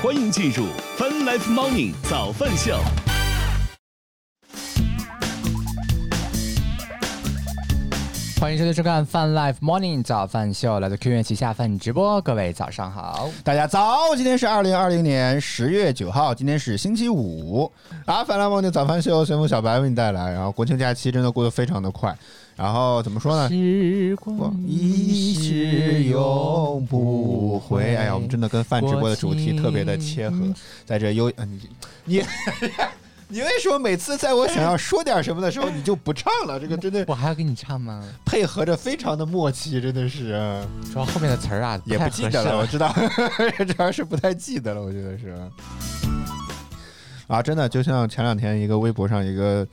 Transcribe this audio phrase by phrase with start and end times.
[0.00, 0.64] 欢迎进入
[0.96, 2.78] Fun Life Morning 早饭秀。
[8.40, 13.28] 欢迎收听收看《Fun Life Morning 早饭秀》，来自 Q 院旗下饭直播，各位早上好。
[13.42, 17.68] 大家早，今天是二零二零年十月九号，今天是星期五
[18.06, 18.22] 啊！
[18.22, 20.30] 饭来梦的早饭秀，随风小白为你带来。
[20.30, 22.16] 然后国庆假期真的过得非常的快，
[22.58, 23.48] 然后怎么说呢？
[23.48, 27.94] 时光一逝永不回。
[27.94, 30.36] 哎呀，我们真的跟饭直播的主题特别的切合，
[30.84, 31.70] 在这优啊你
[32.04, 32.24] 你。
[33.30, 36.58] 你为什么每次在我想要说点什么的时候，你就不唱了？
[36.58, 38.02] 这个真的，我还要给你唱吗？
[38.24, 40.64] 配合着非常的默契，真的是。
[40.90, 42.56] 主要后面的词儿啊，也不记得了。
[42.56, 42.90] 我知道，
[43.68, 44.82] 主要是不太记得了。
[44.82, 45.36] 我觉得是。
[47.26, 49.68] 啊，真的就像前两天一个微博上一个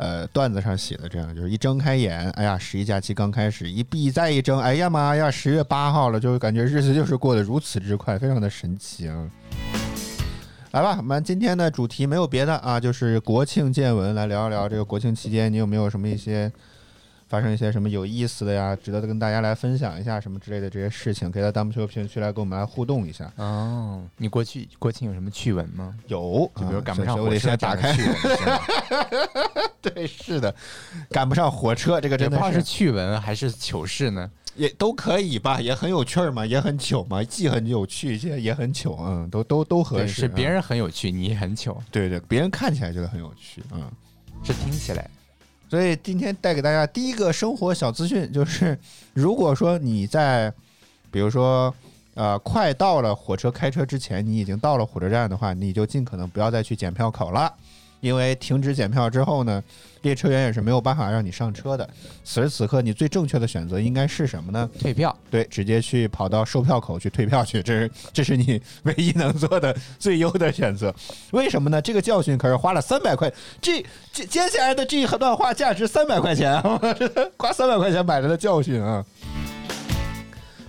[0.00, 9.28] 呃段子上写的这样，就是一睁开眼，哎呀，十一假期刚开始；一闭再一睁，哎呀妈呀，十月八号了，就感觉日子就是过得如此之快，非常的神奇啊。
[10.70, 16.50] 来吧，我们今天的主题没有别的啊，就是国庆见闻，来聊一聊这个国庆期间你有没有什么一些
[17.30, 23.32] 发生一些什么有意思的呀，值得跟大家来分享一下什么之类的这些事情，可以在弹幕区评论区来跟我们来互动一下。
[23.36, 25.94] 哦，你过去国庆有什么趣闻吗？
[26.08, 27.96] 有，就比如赶不上火车，打开。
[29.80, 30.52] 对，是的，
[31.08, 34.28] 赶不上火车，这个真的是趣闻还是糗事呢？
[34.56, 40.22] 也都可以吧，也很有趣儿嘛，也很糗嘛，既很有趣，也也很糗，嗯，都都都合适。
[40.22, 41.80] 是别人很有趣，你很糗。
[41.92, 43.88] 对对，别人看起来觉得很有趣，嗯，
[44.42, 45.08] 是听起来。
[45.70, 48.76] 所以今天带给大家第一个生活小资讯，就是
[49.14, 50.52] 如果说你在，
[51.12, 51.72] 比如说，
[52.14, 57.54] 呃，快到了火车开车之前，你已经到了火车站的话，你就尽可能不要再去检票口了。
[58.00, 59.62] 因为停止检票之后呢，
[60.02, 61.88] 列车员也是没有办法让你上车的。
[62.24, 64.68] 此时此刻，你最正确的选择应该是什么呢？
[64.78, 65.14] 退票。
[65.30, 70.94] 对，直接去跑到售票口去退票去，这是这是你 唯一能做的最优的选择。
[71.32, 71.82] 为什么呢？
[71.82, 76.60] 这个教训可是花了三百块，这接接下来的这一段话价值三百块钱，
[77.36, 79.04] 花三百块钱买来的教训啊！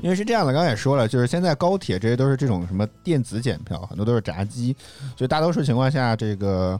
[0.02, 4.76] 因为是这样的，刚才也说了，就是现在高铁这些都是这种什么电子检票，很多都是闸机，
[5.16, 6.78] 所以大多数情况下这个。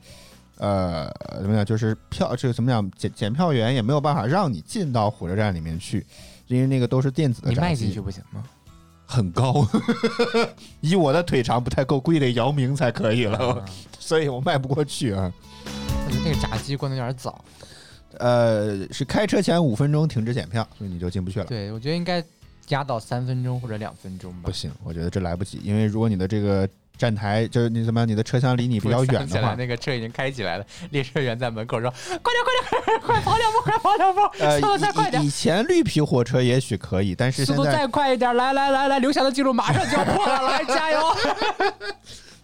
[0.62, 1.12] 呃，
[1.42, 1.66] 怎么讲？
[1.66, 2.92] 就是票，这个怎么讲？
[2.92, 6.06] 检检票员也没有办法让你进到火车站里面去，
[6.46, 7.50] 因为那个都是电子的。
[7.50, 8.44] 你迈进去不行吗？
[9.08, 9.68] 很高，
[10.82, 13.66] 以我的腿长不太够，估计得姚明才可以了，
[14.00, 15.34] 所以我迈不过去啊。
[16.06, 17.44] 我觉得那个闸机关的有点早。
[18.20, 21.46] 呃，是开车前五分钟停止检票，所以你就进不去了。
[21.46, 22.24] 对，我觉得应该
[22.68, 24.42] 压到三分钟或者两分钟吧。
[24.44, 26.70] 不行，我觉得这来不及，因为如果你的这个。
[26.98, 28.08] 站台就是你怎么样？
[28.08, 30.66] 你的车厢离你比较远的话，那个车已经开起来了。
[30.92, 31.90] 列车员在门口说
[32.22, 34.22] ：“快点，快点，快跑两步，快跑两步，
[34.60, 41.00] 速度再快点。”以前绿皮火车也许可以，但是速度再快一点，来来来来，刘翔的记录马上就要破了，来加油！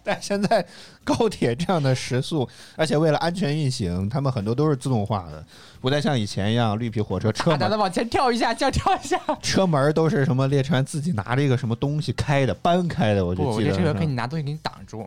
[0.08, 0.64] 但现在
[1.04, 5.44] 高铁这样的时速，而且为了安全运行，他们很多都是自动化的，
[5.82, 13.64] 不再像以前一样绿皮火车车门往前跳一下，就跳一下，车门都是什么列车员自己拿着一个什么东西开的，搬开的，我就记得。
[13.64, 15.06] 列车员可以拿东西给你挡住，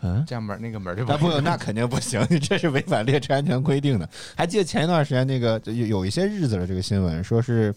[0.00, 4.08] 嗯，这样门那个门就不那肯定不行，这是违反列车安全规定的。
[4.34, 7.74] 还记得前一段时间那个有有一些日子了，这个新闻说是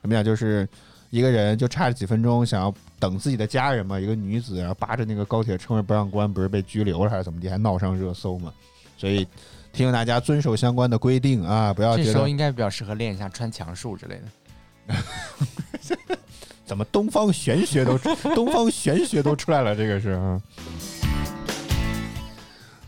[0.00, 0.22] 什么呀？
[0.22, 0.68] 就是。
[1.10, 3.98] 一个人就差几分钟，想要等自己的家人嘛。
[3.98, 8.52] 一个女子，然后扒着那个高铁车门不让关，不是被拘留了还是怎么地，还闹上热搜嘛。
[8.96, 9.24] 所以
[9.72, 11.96] 提醒大家遵守相关的规定啊，不要。
[11.96, 14.20] 这时候应该比较适合练一下穿墙术之类
[14.86, 14.96] 的。
[16.64, 17.96] 怎么东方玄学都
[18.34, 19.76] 东方玄学都出来了？
[19.76, 20.40] 这个是啊。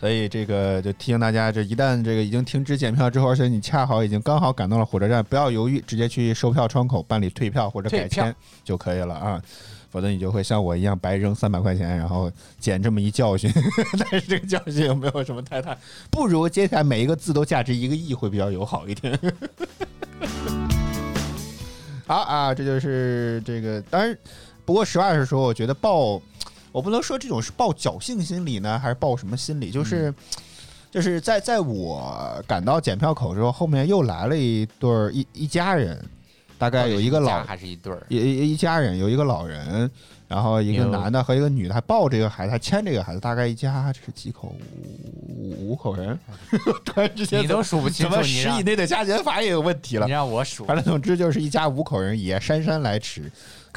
[0.01, 8.33] 所以这个就提醒大家，这一旦这个已经停止检票之后，而且你恰好已经刚好赶到了火车站，不要犹豫，直接去售票窗口办理退票或者改签
[8.63, 9.43] 就可以了啊，
[9.91, 13.53] 否则你就会像我一样白扔三百块钱，然后捡这么一教训。
[13.99, 15.77] 但是这个教训又没有什么太大，
[16.13, 19.19] 不如接下来每一个字都价值一个亿会比较友好一点。
[22.07, 24.17] 好啊，这就是这个，当然，
[24.65, 26.23] 不过实话实说，我觉得报。
[26.79, 29.69] 我不能说这种是抱侥幸心理呢，还是抱什么心理？
[29.69, 30.15] 就是，
[30.93, 36.01] 就是在在我赶到检票口之后，后面又来了一对儿一一家人，
[36.57, 39.91] 大概有一个老还是一对儿，一一家人有一个老人，
[40.29, 44.55] 然后一个男的和一个女的还抱这个孩子，还牵这个孩子，大概一家这是几口
[45.27, 46.17] 五五口人。
[46.87, 50.07] 突然之间你都数不清，怎么十以内的加减法也有问题了？
[50.07, 53.29] 你让我数，反正总之就是一家五口人也姗姗来迟。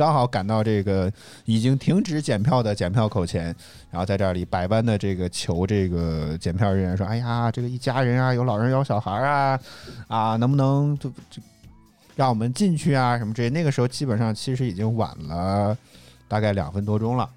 [0.02, 1.14] 刚好赶到这个
[1.46, 3.56] 已经停止检票的检票口前，
[3.92, 9.60] 然后在这里百般的这个求这个检票人员说：“哎呀，这个一家人啊，有老人有小孩啊，
[10.08, 11.40] 啊，能不能就就
[12.16, 13.16] 让我们进去啊？
[13.16, 13.48] 什么这？
[13.52, 15.78] 那个时候基本上其实已经晚了
[16.28, 17.30] 大概两分多钟了。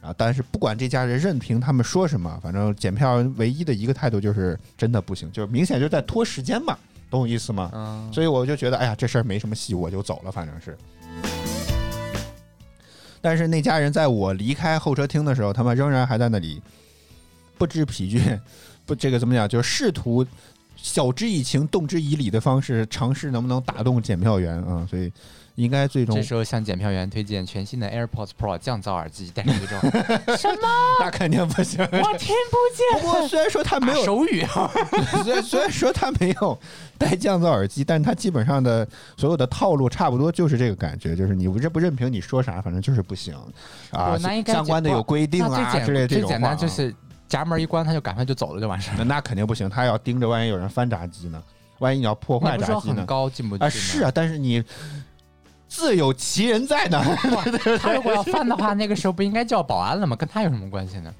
[0.00, 6.76] 啊，但是不管这家人任凭他们说什么，反正检票唯一的一个态度就是真的不行，就是明显就是在拖时间嘛，
[7.08, 7.70] 懂我意思吗？
[7.72, 10.76] 嗯，所以我就觉得，哎呀，这事儿没什么戏，我就走了，反正是。
[13.22, 16.60] 但是那家人在我离开候车厅的时候，他们仍然还在那里
[17.56, 18.38] 不知疲倦，
[18.84, 20.26] 不，这个怎么讲，就是试图
[20.76, 25.10] 晓之以情、动之以理的方式，尝试能不能打动检票员啊、所以
[25.56, 29.88] 应该最终这时候向检票员推荐全新的 AirPods Pro 降噪耳机，戴上去之后，
[31.00, 31.80] 那肯定不行。
[31.80, 34.70] 我听不不过虽然说他没，有手语啊，
[35.24, 36.58] 虽然虽然说他没有
[36.98, 43.34] 带降噪耳机，但是他基本上的所有的套路差不多就是这个感觉，就是你认不认凭你说啥，反正就是不行
[43.90, 44.42] 啊那应。
[44.42, 46.94] 该相关的有规定啊之类的这最简种话啊单就是
[47.28, 48.90] 闸门一关，他就赶快就走了就完事。
[48.98, 51.42] 那那肯定不行，他要盯着，万一有人翻闸机呢？
[51.78, 52.96] 万一你要破坏闸机呢？
[52.96, 54.62] 很高进不去啊，吗是啊，，但是你
[55.72, 57.02] 自有其人在呢。
[57.80, 60.14] 他如果要犯的话，那个时候不应该叫保安了吗？
[60.14, 61.10] 跟他有什么关系呢？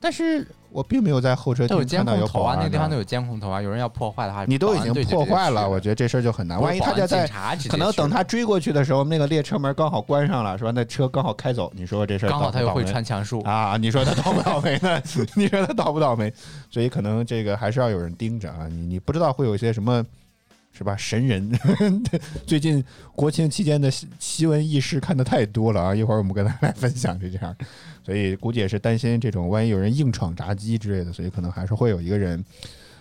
[0.00, 6.60] 但是我并没有在候车厅都有监看到有控头啊，保安那个地方都有监控头啊，有人要破坏的话，你都已经破坏了，我觉觉得这事儿就很难。
[6.60, 7.28] 万一他就在
[7.70, 10.72] 可能等他追过去的时候，那个列车门刚好关上了，是吧？
[10.74, 13.76] 那车刚好开走，你说这事儿刚好他又会穿墙术，啊？
[13.76, 15.00] 你说他倒不倒霉呢？
[15.36, 16.34] 你说他倒不倒霉？
[16.68, 18.66] 所以可能这个还是要有人盯着啊。
[18.68, 20.04] 你你不知道会有一些什么。
[20.72, 20.96] 是吧？
[20.96, 21.52] 神人，
[22.46, 22.82] 最近
[23.14, 25.94] 国庆期间的奇闻异事看的太多了啊！
[25.94, 27.54] 一会儿我们跟大家来分享就这样，
[28.04, 32.42] 所以估计也是担心这种万一有人硬闯闸机之类的，所以可能还是会有一个人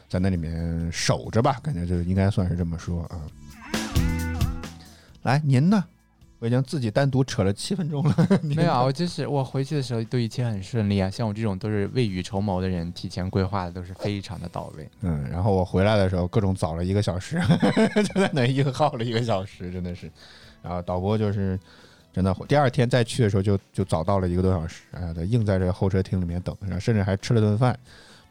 [0.10, 3.22] 在那里面守着吧，感觉就应该算是这么说啊。
[5.24, 5.84] 来，您呢？
[6.42, 8.16] 我已经自己单独扯了七分钟了。
[8.42, 14.90] 没有啊，我就是我回去的时候都一切很顺利啊，像我这种都是未雨绸缪的人，提前规划的都是非常的到位。
[15.02, 17.40] 嗯，然后我回来的时候，各种早了一个小时，
[17.96, 20.10] 就在那硬耗了一个小时，真的是。
[20.64, 21.60] 然后导播就是
[22.12, 27.78] 真的，第二天再去的时候就就早到了一个多小时，哎，他硬在这个候车厅里面等，然后甚至还吃了顿饭，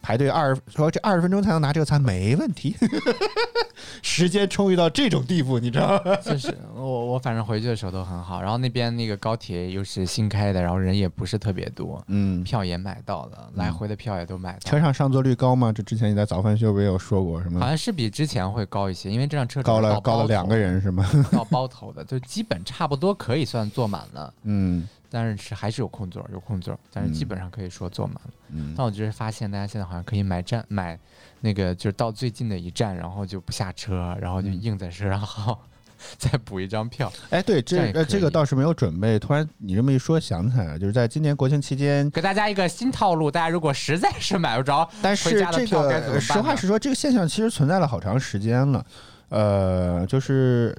[0.02, 2.76] 排队二十说这二十分钟才能拿这个餐，没问题。
[4.02, 6.16] 时间充裕到这种地步，你知道吗？
[6.24, 15.72] 就是我我反正回去的时候都很好，然后那边那个高铁又是新开的，然后人也不是特别多，嗯，票也买到了，来回的票也都买到了，车上上座率高吗？
[15.72, 17.60] 这之前你在早饭秀不也有说过什么？
[17.60, 21.08] 好像是比之前会高一些，因为这辆车高了高了两个人是吗？
[21.32, 28.30] 到包头的，就基本差不多可以算坐满了，嗯但是是还是有空座，有空座，但是基嗯本上可以说坐满了。
[28.52, 30.98] 嗯但我就是发现大家现在好像可以买站买
[31.40, 35.66] 那个就是到最近的一站，然后就不下车，然后就嗯硬在车上号
[36.16, 37.12] 再补一张票。
[37.30, 39.18] 哎，对，这这个倒是没有准备。
[39.18, 48.84] 突然你这么一说，想起来了，就是在今年国庆期间，给大家一个新套路，大家如果实在是买不着， 但是这个实话实说，这个现象其实存在了好长时间了。
[49.28, 50.76] 呃，就是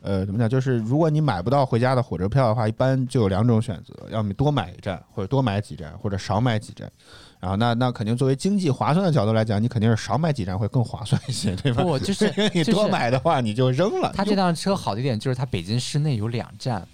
[0.00, 0.48] 呃，怎么讲？
[0.48, 6.90] 就是如果你买不到回家的火车票的话，一般就有两种选择：要么多买一站，或者多买几站，或者少买几站。
[7.40, 11.82] 然后那那肯定作为经济划算的角度来讲，你肯定是少买几站会更划算一些，对吧？
[11.82, 14.12] 不就是 你就是多买的话，你就扔了。
[14.14, 16.86] 它这辆车好的一点就是它北京市内有两站，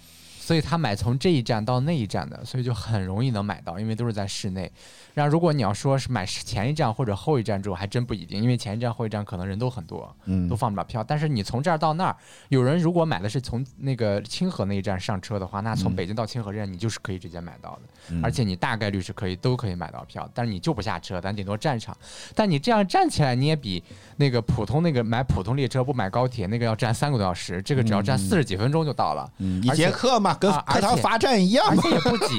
[0.45, 4.71] 所以他买从这一站到那一站的，所以就很容易能买到，因为都是在室内。
[5.15, 11.03] 然后如果你要说是买前一站或者后一站这种，还真不一定，因为前一站后一站可能人都很多，嗯都放不了票。
[11.03, 12.15] 但是你从这儿到那儿，
[12.49, 21.97] 有人如果买的是从那个清河那一站上车的话，那从嗯北京到清河这站你就是可以直接买到的，嗯而且你大概率是可以都可以买到票，但是你就不下车，咱顶多站场。
[22.35, 23.83] 但你这样站起来，你也比
[24.17, 29.27] 那个普通那个买普通列车不买高铁那个要站三个多小时，这个只要站嗯四十几分钟就到了。
[29.39, 31.81] 嗯一节课嘛，跟课堂罚站一样嘛。
[31.85, 32.37] 而且也不挤，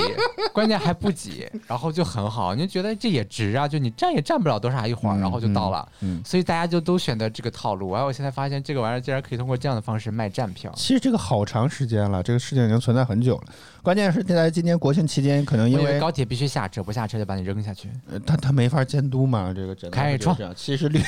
[0.53, 7.91] 关键还不挤，然后就很好，你就觉得这也值啊，就你站也站不了多少一会儿，嗯然后就到了，嗯所以大家就都选择这个套路。
[7.93, 13.45] 哎，我现在发现这个玩意儿竟然可以通过这样的方式卖站票，其实这个好长时间了，这个事情已经存在很久了。
[13.83, 17.89] 关键是现在今年国庆期间，可能因为为高铁必须下车，不下车就把你扔下去。
[18.11, 20.55] 呃他他没法监督嘛，这个真的开窗就是这样。
[20.57, 21.01] 其实率，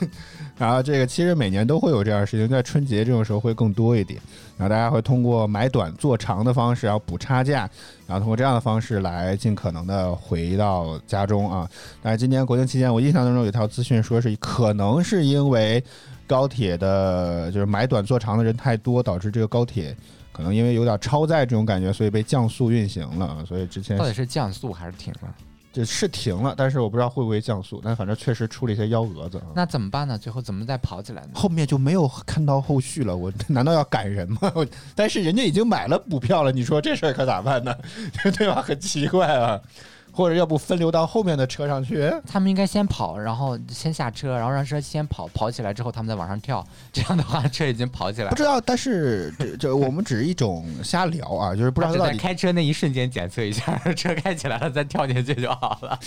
[0.60, 4.20] 然后这个其实每年都会有这样的事情，在春节这种时候会更多一点。
[4.58, 7.60] 然后大家会通过买短做长的方式，然后补差价，
[8.06, 11.66] 然后通过这样的方式来尽可能的回到家中啊。
[12.02, 15.82] 但是今年国庆期间，我印象当中有一条资讯说是可能是因为
[16.26, 19.96] 高铁的就是买短做长的人太多，导致这个高铁。
[20.30, 23.42] 可能因为有点超载这种感觉，所以被降速运行了。
[23.46, 25.34] 所以之前到底是降速还是停了？
[25.72, 29.44] 就是停了，但是我不知道会不会降速，但反正确实出了一些幺蛾子啊。
[29.54, 30.18] 那怎么办呢？
[30.18, 31.28] 最后怎么再跑起来呢？
[31.34, 34.50] 后面就没有看到后续了，我 难道要赶人吗？
[34.54, 37.74] 我但是人家已经买了补票了，你说这事儿可咋办呢？
[38.36, 38.60] 对吧？
[38.62, 39.60] 很奇怪啊。
[40.12, 42.12] 或者要不分流到后面的车上去？
[42.26, 46.66] 他们应该先跑，然后先下车，然后让车先跑，跑起来之后他们再往上跳。
[46.92, 48.30] 这样的话，车已经跑起来了。
[48.30, 55.98] 不知道，但是这这我们只是一种瞎聊啊，就是不知道到底 开车那一瞬间检测一下，车开起来了再跳进去就好了。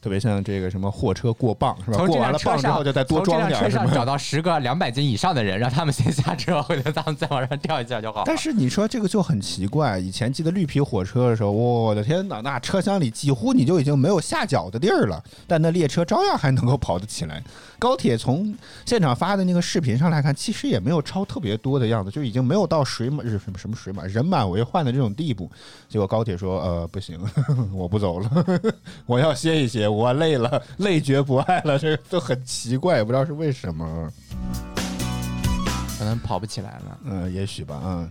[0.00, 2.06] 特别像这个什么货车过磅是吧？
[2.06, 4.04] 过完了磅之后就再多装点儿找？
[4.04, 8.24] 到十个两百斤以上的人，让他们先下车，回头他们再往上吊一下就好了。
[8.26, 17.42] 但是你说这个就很奇怪，以前记得绿皮火车的时候，我的天哪，那车厢里几乎你就已经没有下脚的地儿了，但那列车照样还能够跑得起来。
[17.78, 18.54] 高铁从
[18.86, 25.50] 现场发的那个视频上来看，其实也没有超特别多的样子，就已经没有到水满什么什么水满人满为患的这种地步。
[25.88, 27.18] 结果高铁说，呃，不行，
[27.74, 28.30] 我不走了，
[29.06, 34.10] 我要歇一歇，我累了， 累觉不爱了，这都很奇怪，也不知道是为什么。
[35.98, 36.98] 可能跑不起来了。
[37.04, 38.08] 嗯，也许吧，嗯。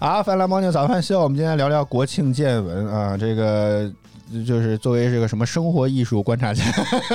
[0.00, 3.90] 啊，翻来猫宁早饭秀，我们今天聊聊国庆见闻啊，这个
[4.44, 6.64] 就是作为这个什么生活艺术观察家，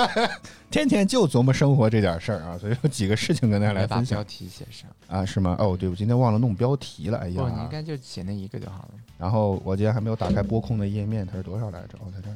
[0.71, 4.89] 天天就琢磨生活这点事儿啊，所以有几个事情跟大家来分享标题写上。
[5.07, 5.57] 啊，是吗？
[5.59, 7.67] 哦，对，我今天忘了弄标题了，哎呀，你应呀。
[7.69, 11.97] 该就写那一个就好了，然后我今天还没有打开播控的页面，它是多少来着？
[11.99, 12.35] 哦，在这儿，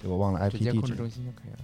[0.00, 1.58] 结果忘了直 IP 地址，直接控制中心就可以了，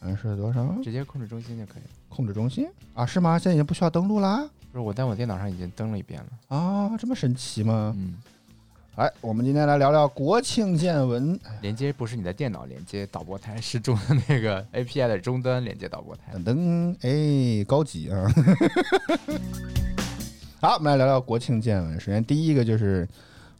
[0.00, 0.66] 嗯，是多少？
[0.82, 1.88] 直接控制中心就可以了。
[2.08, 3.06] 控制中心啊？
[3.06, 3.38] 是吗？
[3.38, 4.48] 现在已经不需要登录啦？
[4.72, 6.56] 不是，我在我电脑上已经登了一遍了。
[6.56, 7.94] 啊，这么神奇吗？
[7.96, 8.14] 嗯，
[8.96, 11.38] 来，我们今天来聊聊国庆见闻。
[11.62, 16.32] 连接不是你的电脑连接导播台，是中那个 API 的终端连接导播台。
[16.34, 16.96] 噔噔，
[17.60, 18.30] 哎，高级啊！
[20.60, 21.98] 好，我们来聊聊国庆见闻。
[21.98, 23.08] 首先，第一个就是，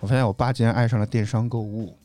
[0.01, 1.97] 我发现我爸竟然爱上了电商购物。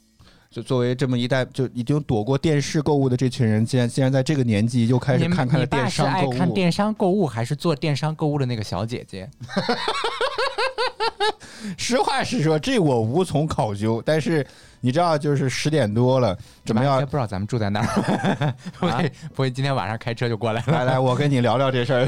[0.56, 6.32] 就作为这么一代就已经躲过电视购物的这群人，竟然竟然在这个年纪又开始看看了电商购物。
[6.32, 9.30] 爱看电商购物，还是做电商购物的那个小姐姐？
[11.78, 14.02] 实话实说，这我无从考究。
[14.06, 14.48] 但是
[14.80, 16.34] 你知道，就是十点多了，
[16.64, 20.72] 准备要你妈应该不知道咱们住在哪儿， 不会不会今天晚上开车就过来了？
[20.72, 22.08] 来来，我跟你聊聊这事儿。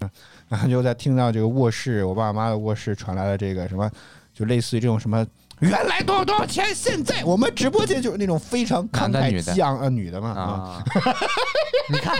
[0.48, 3.90] 然后就在听到这个卧室，我爸妈的卧室传来了这个什么，
[4.32, 5.26] 就类似于这种什么。
[5.60, 6.74] 原来多少多少钱？
[6.74, 10.42] 现在我们直播间就是那种非常慷慨激昂啊，女的嘛啊。
[10.42, 10.84] 啊！
[11.90, 12.16] 你看，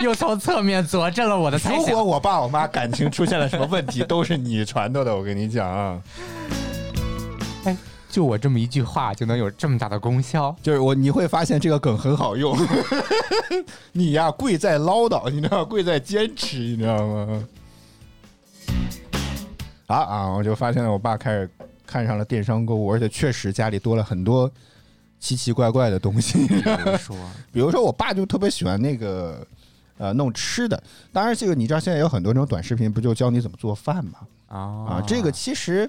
[0.00, 2.02] 又从侧面佐证了我的猜如果。
[2.02, 5.14] 我爸我妈感情出现了什么问题，都是你传导的。
[5.14, 6.02] 我跟你讲啊，
[7.64, 7.76] 哎
[8.10, 10.54] 就我这么一句话，就能有这么大的功效？
[10.62, 12.56] 就是我你会发现这个梗很好用。
[13.92, 17.44] 你呀，贵在唠叨，你知道，贵在坚持，你知道吗？
[19.86, 20.28] 啊啊！
[20.28, 21.50] 我就发现我爸开始
[21.92, 24.50] 看上了电商购物，而且确实家里多了很多
[25.20, 26.46] 奇奇怪怪的东西。
[26.46, 27.16] 比如说，
[27.52, 29.46] 比如说，我爸就特别喜欢那个
[29.98, 30.82] 呃弄吃的。
[31.12, 34.20] 当然，这个你知道现在有很多这种短视频，不就教你怎么做饭吗？
[34.48, 34.56] 啊
[34.88, 35.88] 啊，这个其实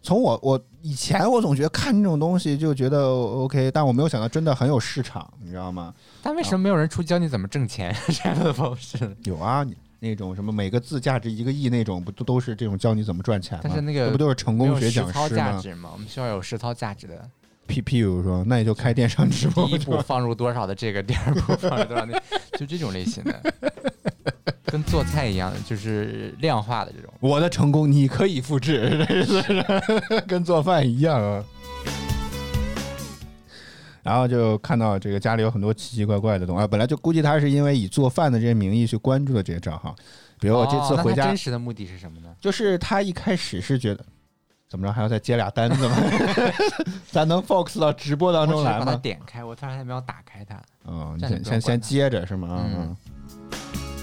[0.00, 5.92] 从我我以前我总觉得看这种东西就觉得 OK，但我没有想到真的很有市场，你知道吗？
[6.22, 9.14] 但为什么没有人出教你怎么挣钱 这样的方式？
[9.24, 13.60] 有啊，你那种什么每个字价值一个亿那种，不都都是这种教你怎么赚钱吗？
[13.64, 15.52] 但是那个这不都是成功学讲实操师吗？
[15.52, 15.90] 价值吗？
[15.92, 17.28] 我们需要有实操价值的。
[17.66, 22.22] 譬譬如说，那你就开电商直播第一步放入多少的这个，第二步放入多少那，
[22.58, 23.42] 就这种类型的，
[24.66, 27.10] 跟做菜一样，就是量化的这种。
[27.20, 29.06] 我的成功你可以复制，
[30.28, 31.42] 跟做饭一样啊。
[34.04, 39.96] 然后就看到这个家里有很多奇奇怪怪的东西，啊本来就估计他是因为以做饭的这些名义去关注的这些账号。
[40.38, 42.28] 比如我这次回家，真实的目的是什么呢？
[42.38, 44.04] 就是他一开始是觉得
[44.68, 45.96] 怎么着还要再接俩单子吗？
[47.10, 48.94] 咱能 focus 到直播当中来吗？
[48.96, 50.60] 点开，我突然还没有打开它。
[50.86, 52.62] 嗯，你先先先接着是吗？
[52.66, 52.96] 嗯嗯。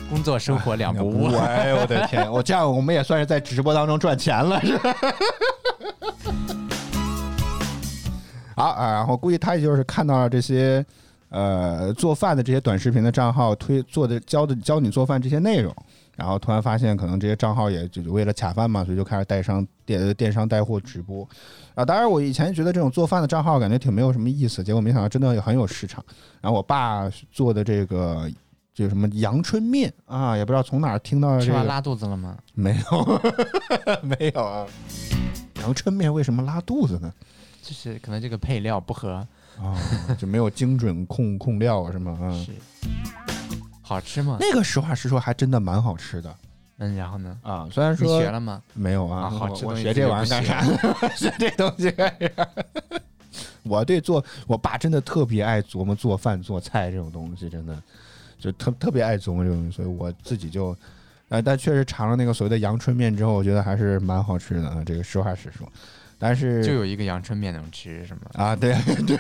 [0.10, 1.34] 工作生活两不误。
[1.36, 2.29] 哎呦我的天！
[2.29, 4.96] 我这样我们也算是在直播当中赚钱了，是吧？
[8.62, 10.86] 好啊，然后估计他也就是看到了这些
[11.30, 15.75] 呃做饭的这些短视频的账号推做的教的教你做饭这些内容，
[16.15, 21.27] 然后突然发现可能这些账号也就为了卡饭嘛，所以就开始带商电电商带货直播
[21.75, 21.84] 啊。
[21.84, 26.03] 当然我以前觉得这种做饭的账号感觉挺没有什么意思，结果没想到真的很有市场。
[26.39, 28.30] 然后我爸做的这个。
[28.74, 32.38] 就什么阳春面啊，也不知道从哪儿听到的这个，吃完拉肚子了吗？
[32.53, 33.22] 没有，
[34.01, 34.65] 没有啊。
[35.60, 37.12] 阳春面为什么拉肚子呢？
[37.72, 39.25] 就是可能这个配料不合，
[39.58, 39.74] 啊、
[40.20, 42.18] 就没有精准控控料是吗？
[42.22, 42.51] 嗯，是
[43.82, 44.36] 好吃吗？
[44.42, 46.36] 那个实话实说还真的蛮好吃的
[46.80, 47.38] 嗯，然后呢？
[47.42, 47.70] 啊。
[47.72, 48.62] 虽然你说学了吗？
[48.74, 50.62] 没有啊，啊好吃我我学这玩意儿干啥？
[51.16, 52.46] 学这东西干啥？
[53.63, 57.82] 我对做，我爸真的特别爱琢磨做饭做菜这种东西，真的
[58.38, 60.75] 就特特别爱琢磨这种东西，所以我自己就，
[61.30, 64.84] 呃，但确实尝了那个所谓的阳春面之后，我觉得还是蛮好吃的啊。
[64.86, 65.66] 这个实话实说，
[66.22, 68.22] 但是就有一个阳春面能吃，是吗？
[68.34, 68.75] 啊，对
[69.08, 69.18] 对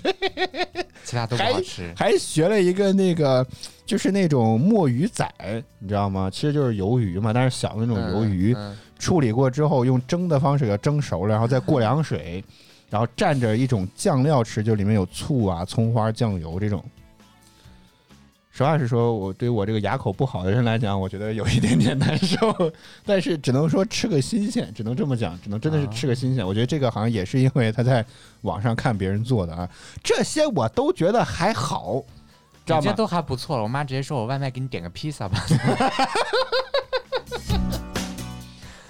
[0.00, 0.68] 对，
[1.04, 1.92] 其他都不好吃。
[1.94, 3.46] 还学了一个那个，
[3.84, 5.30] 就是那种墨鱼仔，
[5.78, 6.30] 你知道吗？
[6.32, 12.42] 其实就是鱿鱼嘛，但是小的那种鱿鱼，嗯处理过之后用蒸的方式给它蒸熟了，然后再过凉水，
[12.88, 16.82] 然后蘸着一种酱料吃，就里面有醋啊、葱花、酱油这种。
[18.54, 22.36] 实话实说，我对我这个牙口不好的人来讲，我觉得有一点点难受，
[23.02, 26.46] 但是只能说吃个新鲜，只能这么讲，只能真的是吃个新鲜。
[26.46, 28.04] 我觉得这个好像也是因为他在
[28.42, 29.66] 网上看别人做的啊，
[30.04, 32.02] 这些我都觉得还好，
[32.66, 32.92] 知道吗？
[32.92, 33.62] 都还不错了。
[33.62, 35.42] 我妈直接说我外卖给你点个披萨吧。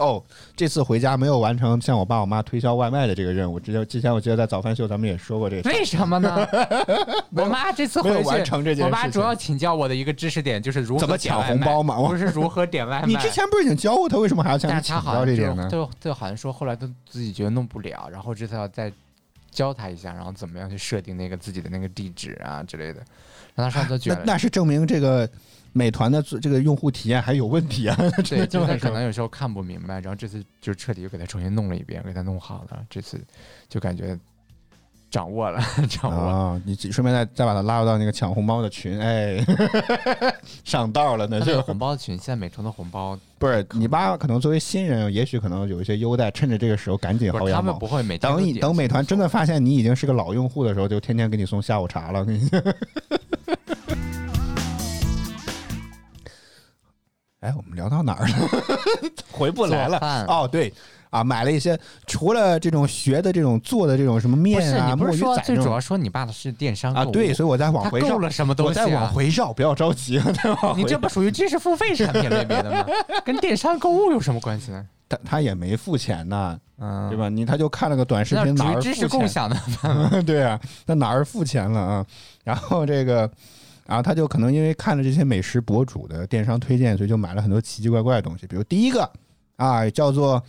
[0.02, 0.22] 哦，
[0.56, 3.60] 这次回家没有完成向我爸我妈推销外卖的这个任务。
[3.60, 6.46] 之前之前我记得在早饭秀咱们也说过这个为什么呢？
[7.34, 13.06] 我妈这次没有回去，完成这件事我妈主要请教我的一个知识点就是如何怎么抢红包嘛我不是如何点外卖。
[13.06, 15.68] 你之前不是已经教过他，为什么还要向但你请是她好像教这点呢？
[15.70, 18.92] 就就就好像说后来都自己觉得弄不了，然后这次要再
[19.50, 23.00] 教他一下，然后怎么样去设定那个自己的那个地址啊之类的。
[23.54, 25.28] 然后他上次觉那得，那是证明这个
[25.72, 27.96] 美团的这个用户体验还有问题啊！
[28.24, 32.84] 真 对，就么说他可能有时候看不明白，然后这次就彻底又给他重新弄了一遍，给他弄好了。
[32.90, 33.18] 这次
[33.68, 34.18] 就感觉
[35.10, 36.32] 掌握了， 掌握了。
[36.32, 39.42] 啊，你顺便再再把他拉入到那个抢红包的群，哎，
[40.64, 47.72] 上道了，那那这个就红包群，现在美团的红包，不是你爸可能作为新人，也许可能有一些优待，趁着这个时候赶紧薅羊毛。
[47.72, 52.26] 们不会每等你等美团真的发现你已经是个老用户的时候，就天天给你送下午茶了。
[57.42, 58.34] 哎，我们聊到哪儿了？
[59.32, 60.72] 回不来了哦，对
[61.10, 68.84] 啊，买了一些除了这种学的这种做的这种什么面啊、墨鱼你不是说仔最主要说你爸的是电商啊，对，所以我在往回绕，了什么东西、啊？
[68.84, 72.86] 我在往回绕，不要着急， 再你这不属于知识付费产品类别的吗？
[73.24, 74.86] 跟电商购物有什么关系呢？
[75.08, 77.18] 他他也没付钱呢，嗯，对？
[77.18, 77.28] 吧？
[77.28, 79.08] 你他就看了个短视频，哪儿知识？
[79.08, 82.06] 共享的，对啊，那哪儿付钱了啊？
[82.44, 83.28] 然后这个，
[83.86, 88.46] 然后他就可能因为看了这些美食博主的电商推荐，所以就买了很多奇奇怪怪的东西。
[88.46, 89.10] 比如第一个
[89.56, 90.42] 啊，叫做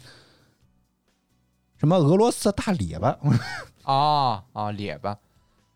[1.77, 3.17] 什么俄罗斯大列巴，
[3.83, 5.17] 啊啊，列巴，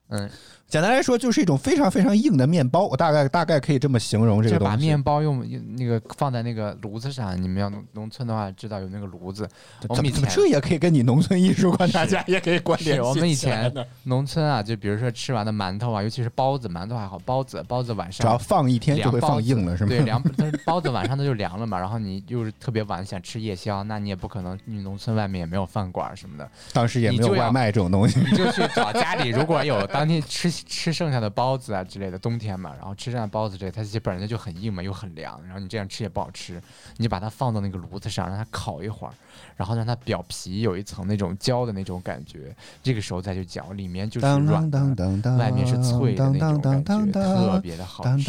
[0.07, 0.29] 嗯，
[0.69, 2.85] 简单来说就是一种非常非常硬的面包。
[2.85, 4.85] 我大概大概可以这么形容这个东西。
[4.85, 5.45] 面包用
[5.77, 9.47] 那个放在那个炉子上，你们要农农村的话知道有那个炉子，
[9.87, 19.89] 我们以前这也可以跟你农村艺术观大家也可以关联我们以前农村啊，就比如说吃完的馒头啊，尤其是包子，馒头还好，包子包子晚上只要放一天就会放硬了，是吗？
[19.89, 28.19] 对，凉但是包子晚上它就凉了嘛，然后你又是特别晚想吃夜宵，那你也不可能，你农村外面也没有饭馆什么的，当时也没有外卖这种东西。
[28.19, 36.61] 你就去找家里如果有当天吃吃剩下的包子啊之类的，冬天嘛，然后吃剩下的包子之类，它其实本来就很硬嘛，又很凉，然后你这样吃也不好吃，
[36.97, 39.13] 你就把它放到那个炉子上，让它烤一会儿，
[39.55, 48.25] 然后让它表皮有一层那种焦的那种感觉，这个时候再去嚼，里面就是软的，当当，外面是脆的那种感觉，特别的好吃。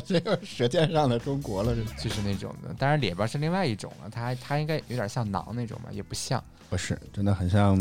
[0.00, 7.76] 这个舌尖上的中国了，就是那种的，当然里边是另外一种了，它它应该有点像馕那种吧，也不像，不是，真的很像，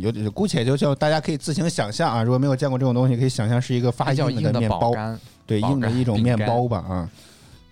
[0.00, 4.92] 有点姑且就叫大家可以自行想象啊，如果没有见过这种东西，可以想象是一个发硬的面包，
[5.46, 7.10] 对，硬的一种面包吧啊。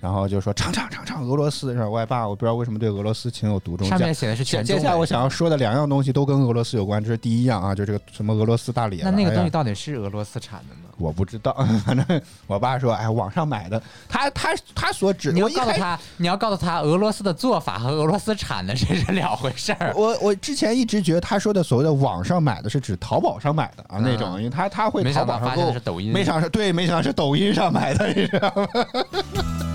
[0.05, 1.89] 然后就说尝尝尝尝俄罗斯是吧？
[1.89, 3.89] 我也罢，我不知道为什么对俄罗斯情有独钟。
[3.89, 9.09] 上面写的是接全中文接下来我想要说的两样东西都跟俄罗斯有关，这是第一样啊，就这个什么俄罗斯大列巴。
[9.09, 10.91] 那那个东西到底是俄罗斯产的吗？
[10.99, 19.91] 我不知道， 反正我爸说，哎，网上买的，他他他所指，你要告诉他，你要告诉他，俄罗斯的做法和俄罗斯产的这 是两回事儿。
[19.97, 28.69] 我我之前一直觉得他说的所谓的网上买的是指淘宝上买的啊、嗯那种，因为他他会淘宝上购想到发现的是，抖音，没想到是对，没想到是抖音上买的，你知道吗？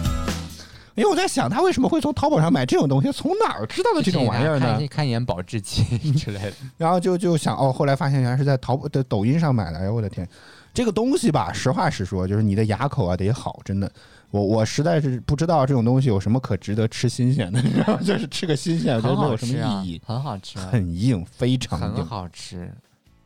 [1.00, 3.10] 因为我在想，他为什么会从淘宝上买这种东西？
[3.12, 4.88] 从哪儿知道的这种玩意儿呢看？
[4.88, 6.54] 看一眼保质期 之类的。
[6.78, 9.80] 然后就就想，哦，后来发现原来是在淘宝的抖音上买的。
[9.80, 10.28] 哎呦我的天，
[10.74, 13.90] 这个东西吧，实话实说，就是你的牙口啊得好，真的。
[14.32, 18.00] 我我实在是不知道这种东西有什么可值得吃新鲜的，你知道吗？
[18.06, 22.06] 就是吃个新鲜，我觉得没有什么意义，，很好吃啊，很硬，非常很。
[22.06, 22.72] 好吃，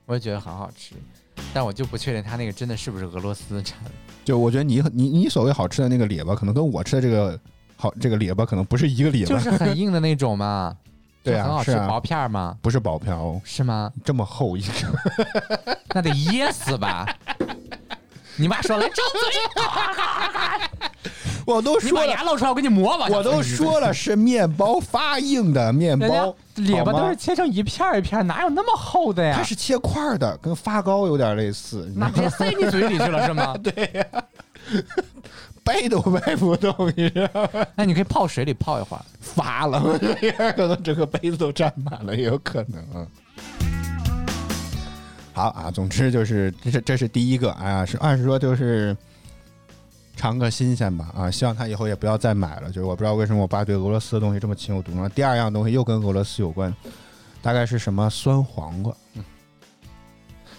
[0.06, 0.96] 我也觉得很好吃，
[1.54, 3.92] 但我就不确定它那个真的是不是俄罗斯产的。
[4.24, 7.38] 就我觉得你你你所谓好吃的那个列巴，可能跟我吃的这个
[7.84, 10.74] 好这个列巴可能不是一个列巴，就是很硬的那种嘛，
[11.22, 13.92] 对啊很好吃，薄片儿嘛，不是薄片哦，是吗？
[14.06, 14.72] 这么厚一个。
[15.94, 17.06] 那得噎死吧？
[18.40, 19.64] 你妈说来张嘴，
[21.46, 23.08] 我都说了，把牙露出来，我给你磨吧。
[23.10, 29.36] 我都说了是面包发硬的面包，列巴都是切成一片儿一片儿，哪有那么厚的呀？
[29.36, 33.54] 它是切块的，跟发糕有点类似，那直接塞你嘴里去了是吗？
[35.64, 37.50] 掰都掰不动，你知道？
[37.76, 39.82] 那你可以泡水里泡一会儿，发了，
[40.56, 43.08] 可能整个杯子都占满了，也有可能啊。
[45.34, 48.96] 好啊，总之就是这是这是第一个，哎呀，是按说就是
[50.16, 52.68] 尝个新鲜吧啊，希望他以后也不要再买了。
[52.68, 55.10] 就是我不知道为什么我爸对俄罗斯的东西这么情有独钟。
[55.10, 56.72] 第二样东西又跟俄罗斯有关，
[57.42, 58.96] 大概是什么酸黄瓜。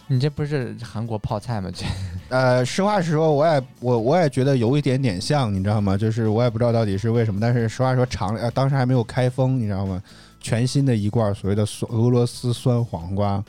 [0.06, 1.70] 你这不是韩国泡菜吗？
[1.74, 1.84] 这
[2.28, 5.96] 呃，实话实说，我也我我也觉得有一点点像，你知道吗？
[5.96, 10.02] 就是我也不知道到底是为什么，但是实话说尝了，呃，当时还没有开封，你知道吗？
[10.40, 13.42] 全新的一罐所谓的酸俄罗斯酸黄瓜，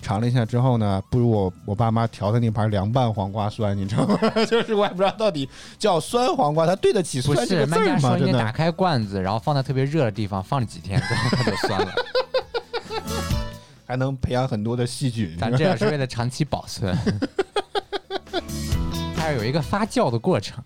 [0.00, 4.16] 尝了一下之后呢，不如我我爸妈调的那盘凉拌黄瓜酸，你知道吗？
[4.48, 8.16] 就是我也不知道到底叫酸黄瓜，它对得起不酸字吗？
[8.16, 11.92] 真的，打开罐子，然后放在特别热的地方放了几天，然后它就酸了。
[13.90, 15.36] 还能培养很多的细菌。
[15.36, 16.96] 咱这也是为了长期保存，
[19.16, 20.62] 它要有一个发酵的过程。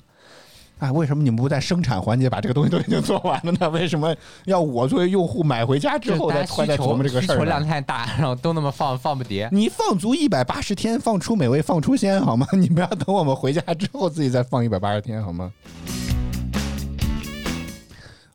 [0.78, 3.70] 啊，为什么你们不在生产环节把这个东西都已经做完了呢？
[3.70, 7.44] 为什么要我作为用户买回家之后再就是大家需求再琢磨这个事儿呢？
[7.44, 9.48] 量太大，然后都那么放放不迭。
[9.50, 12.46] 你放足一百八十天，放出美味，放出鲜，好吗？
[12.52, 15.50] 你不要等我们回家之后自己再放一百八十天，好吗？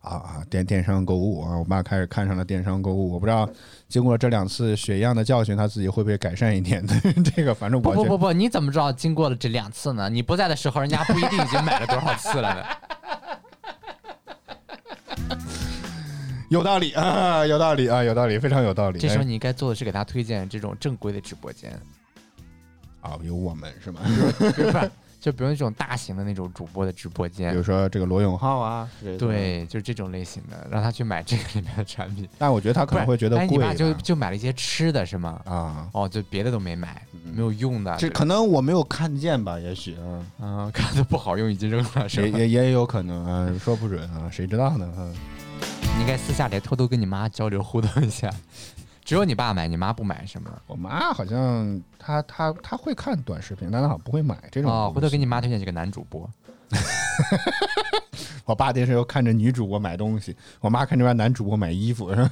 [0.02, 0.42] 啊啊！
[0.50, 3.14] 电电商购物啊，我爸开始看上了电商购物。
[3.14, 3.48] 我不知道
[3.90, 6.94] 经过这两次血一样的教训，他自己会不会改善一点的。
[7.36, 10.08] 这个反正我不不不不，你怎么知道经过了这两次呢？
[10.08, 12.64] 你不在的时候，人家不一定已经买了多少次了呢。
[16.50, 19.00] 有道理啊，有道理啊，有道理，非常有道理。
[19.00, 21.72] 哎这时候你应该做的是给他推荐这种正规的直播间，
[23.02, 24.02] 啊，有我们是吗？
[25.20, 32.28] 就比如那种大型的那种主播的直播间比如，说这个罗永浩啊，对，就是这种类型的，让他去买这个里面的产品。
[32.40, 33.66] 但我觉得他可能会觉得哎，贵吧。
[33.66, 35.42] 你爸就就买了一些吃的是吗？
[35.46, 37.96] 啊，哦，就别的都没买，没有用的。
[37.98, 42.22] 这可能我没有看见吧，也许啊，嗯，看着不好用已经扔了是？
[42.30, 44.86] 也也也有可能啊，说不准啊，谁知道呢？
[44.98, 45.12] 啊，
[45.96, 48.34] 你应该私下里偷偷跟你妈交流互动一下。
[49.10, 50.52] 只有你爸买，你妈不买是吗？
[50.68, 54.72] 我妈好像她她她会看短视频，但她好像不会买这种。
[54.72, 55.26] 哦，回头给你。
[55.26, 56.30] 妈推荐几个男主播。
[58.46, 62.30] 我爸电视又看着女主播买东西，我妈看这边男主播买衣服，是吧？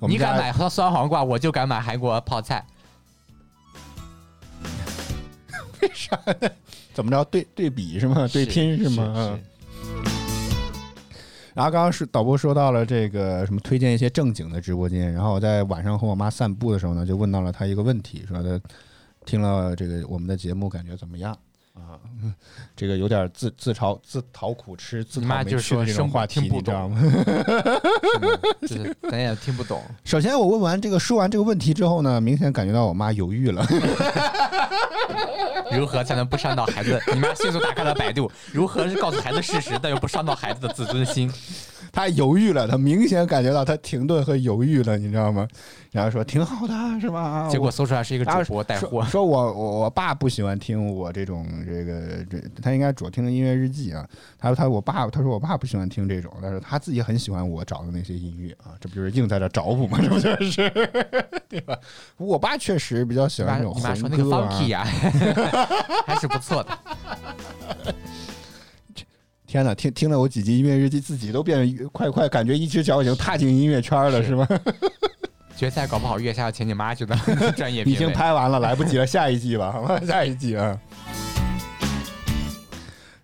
[0.08, 2.64] 你敢买喝酸黄瓜，我就敢买韩国泡菜。
[5.82, 6.48] 为啥呢
[6.94, 8.26] 怎么着对对比是吗？
[8.32, 9.12] 对拼是吗？
[9.14, 9.38] 嗯
[11.56, 18.60] 然后刚刚是导播说到了这个什么推荐一些正经的直播间，然后我在晚上和我妈散步的时候呢，就问到了她一个问题，说她
[19.24, 21.34] 听了这个我们的节目感觉怎么样？
[21.76, 22.00] 啊？
[22.74, 27.00] 这个有点自自嘲自讨苦吃自你妈就讨没趣的说生这种话题，听不你知道吗？
[28.66, 28.80] 是吗？
[28.84, 29.82] 就是咱也听不懂。
[30.04, 33.64] 首先我问完这个说完这个问题之后呢，明显感觉到我妈犹豫了。
[35.72, 37.00] 如何才能不伤到孩子？
[37.12, 41.30] 你妈迅速打开了百度，如何是告诉孩子事实，但又不伤到孩子的自尊心？
[41.96, 45.48] 他犹豫了，他明显感觉到他停顿和犹豫了，你知道吗？
[45.92, 47.48] 然后说挺好的，是吧？
[47.50, 49.02] 结果搜出来是一个主播带货。
[49.06, 54.06] 说我我我爸不喜欢听我这种这个这，他应该主要听的音乐日记啊。
[54.38, 59.98] 他说他我爸他说我爸不喜欢听这种，但是他自己很喜欢我找的那些音乐啊，这不就是硬在这找补吗？
[60.02, 60.70] 这 不就是
[61.48, 61.74] 对吧？
[62.18, 64.84] 我爸确实比较喜欢这种你妈说那个红歌啊
[66.06, 66.78] 还是不错的。
[69.46, 74.46] 天哪，听听了我几集音乐日记，自己都变得快快，感觉一只脚已经踏进音乐圈了，是是吗？
[75.56, 77.16] 决赛搞不好月下要请你妈去的
[77.56, 78.12] 专业已经。
[78.12, 80.78] 拍完了，来不及了，下一季吧，好吧，下一季啊。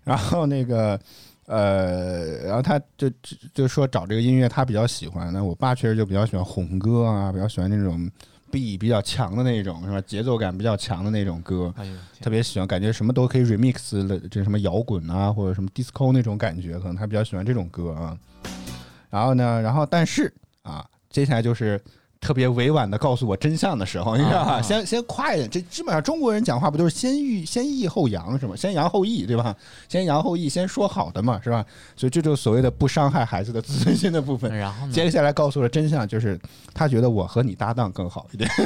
[0.03, 0.99] 然后那个，
[1.45, 8.09] 呃，然后他就就就说找这个音乐他比较喜欢，那我爸确实就比较喜欢红歌啊，比较喜欢那种
[8.53, 9.99] B 比较强的那种，是吧？
[10.01, 18.15] 节奏感比较强的那种歌，哎，特别喜欢，感觉什么都可以 remix 的，这什么摇滚啊，或者什么 disco 那种感觉，可能他比较喜欢这种歌啊。
[19.09, 21.81] 然后呢，然后但是啊，接下来就是
[22.23, 24.53] 特别委婉的告诉我真相的时候，你知道吧？
[24.53, 28.55] 啊先先夸一点，这基本上中国人讲话不都是先抑先抑后扬是吗？
[28.55, 29.53] 先扬后抑对吧？
[29.89, 31.65] 先扬后抑，先说好的嘛是吧？
[31.97, 34.57] 所以这就是所谓的不伤害孩子的自尊心的部分。
[34.57, 34.93] 然后呢？
[34.93, 36.39] 接下来告诉了真相，就是
[36.73, 38.49] 他觉得我和你搭档更好一点。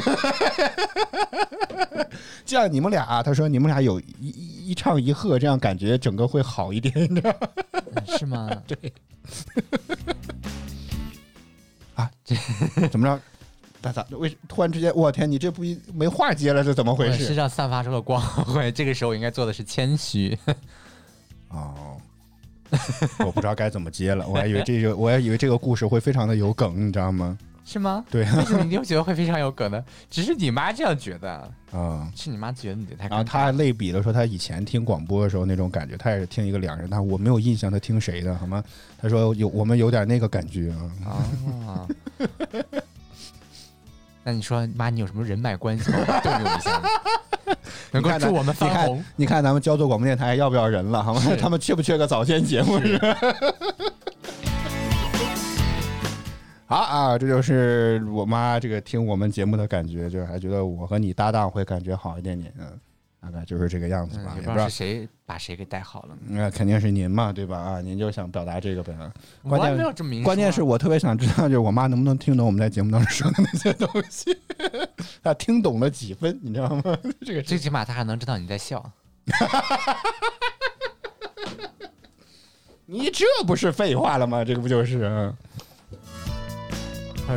[2.46, 7.48] 这样你们俩、啊他说你们俩有一一一唱一和，这样感觉整个会好一点，你知道吗？
[8.17, 8.50] 是吗？
[12.91, 13.20] 怎么着？
[13.82, 14.06] 咋咋？
[14.12, 17.36] 为突然之间，我天，你这不一没话接了，这怎么回事身？
[17.36, 20.38] 上散发出了光 辉，这个时候应该做的是谦虚。
[21.50, 21.98] 哦，
[23.20, 27.38] 我不知道该怎么接了，我还以为这个，我还以为这个故事会非常的有梗，你知道吗？
[27.63, 28.06] 是吗？
[28.10, 29.84] 对为什么 你又觉得会非常有梗呢？
[30.10, 31.30] 只是你妈这样觉得，
[31.72, 32.10] 啊。
[32.16, 33.10] 是你妈觉得你太。
[33.10, 38.63] 然后他还类比了说他以前听广播的时候那种感觉，他也是听一个两人，但我没有印象他听谁的，好吗？
[38.98, 40.74] 他说有我们有点那个感觉
[41.06, 41.12] 啊。
[41.68, 41.88] 啊。
[44.28, 46.00] 那你说妈，你有什么人脉关系吗？
[46.22, 46.82] 动用一下，
[47.92, 49.06] 能看他助我们你看翻红。
[49.16, 51.22] 你看咱们焦作广播电台要不要人了，好吗？
[51.40, 53.00] 他们缺不缺个早间节目是？
[56.68, 62.66] 好啊，这就是我妈这个听我们节目的感觉，就是还觉得我和你搭档会感觉好一点点，嗯，
[63.32, 64.70] 大概就是这个样子吧，嗯，也也不知道。
[64.70, 66.18] 谁把谁给带好了。
[66.26, 67.58] 那、肯定是您嘛，对吧？
[67.58, 68.96] 啊，您就想表达这个呗。
[69.44, 70.26] 关键没有这么明啊。
[70.26, 74.38] 关键是我特别想知道，就是我妈能不能听懂我们在节目当中说的那些东西，
[75.22, 76.98] 她听懂了几分，你知道吗？
[77.26, 78.92] 这个最起码她还能知道你在笑。
[82.90, 84.46] 你这不是废话了吗？
[84.46, 85.34] 这个不就是？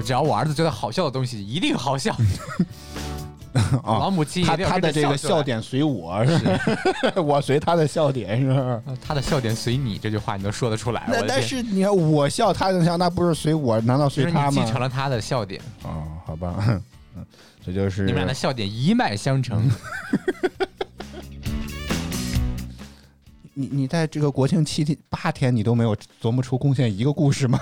[0.05, 2.16] 只要我儿子觉得好笑的东西，一定好笑。
[3.82, 11.08] 啊，老母亲一定要他他的这个笑，点随我，是 我随他的笑点，是他的笑点随你，这句话你都说得出来。
[11.26, 13.80] 但是你看我笑，他能笑，那不是随我？
[13.80, 14.70] 难道随他吗继？
[14.70, 16.54] 承了他的笑点，哦，好吧，
[17.16, 17.26] 嗯，
[17.64, 19.68] 这就是你们俩的笑点一脉相承。
[23.61, 27.59] 你你在这个国庆七天八天，你都没有琢磨出贡献一个故事吗？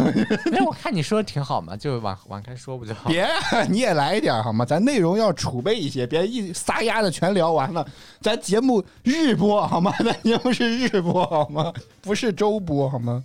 [0.53, 3.11] 没有，我看你说的挺好嘛，就往往开说不就好？
[3.11, 3.27] 别，
[3.69, 4.65] 你也来一点好吗？
[4.65, 7.85] 咱内容要储备一些，别一撒丫子全聊完了。
[8.21, 9.93] 咱节目日播好吗？
[10.05, 11.73] 咱节目是日播好吗？
[12.01, 13.25] 不是周播好吗？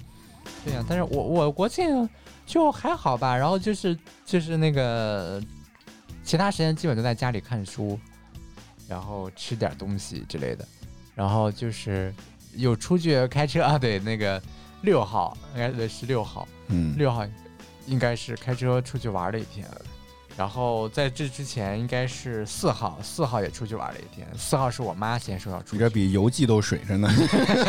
[0.66, 2.10] 对呀、但是我我国庆
[2.46, 5.40] 就还好吧，然后就是就是那个
[6.24, 8.00] 其他时间基本都在家里看书，
[8.88, 10.68] 然后吃点东西之类的，
[11.14, 12.14] 然后就是
[12.56, 14.42] 有出去开车 啊，对，那个
[14.82, 17.26] 六号应该对是六号，嗯，六号
[17.86, 19.68] 应该是开车出去玩的一天。
[20.38, 24.28] 然后在这之前应该是四号，四号也出去玩了一天。
[24.38, 27.10] 四号是我妈先说要出去，你这比游记都水着呢。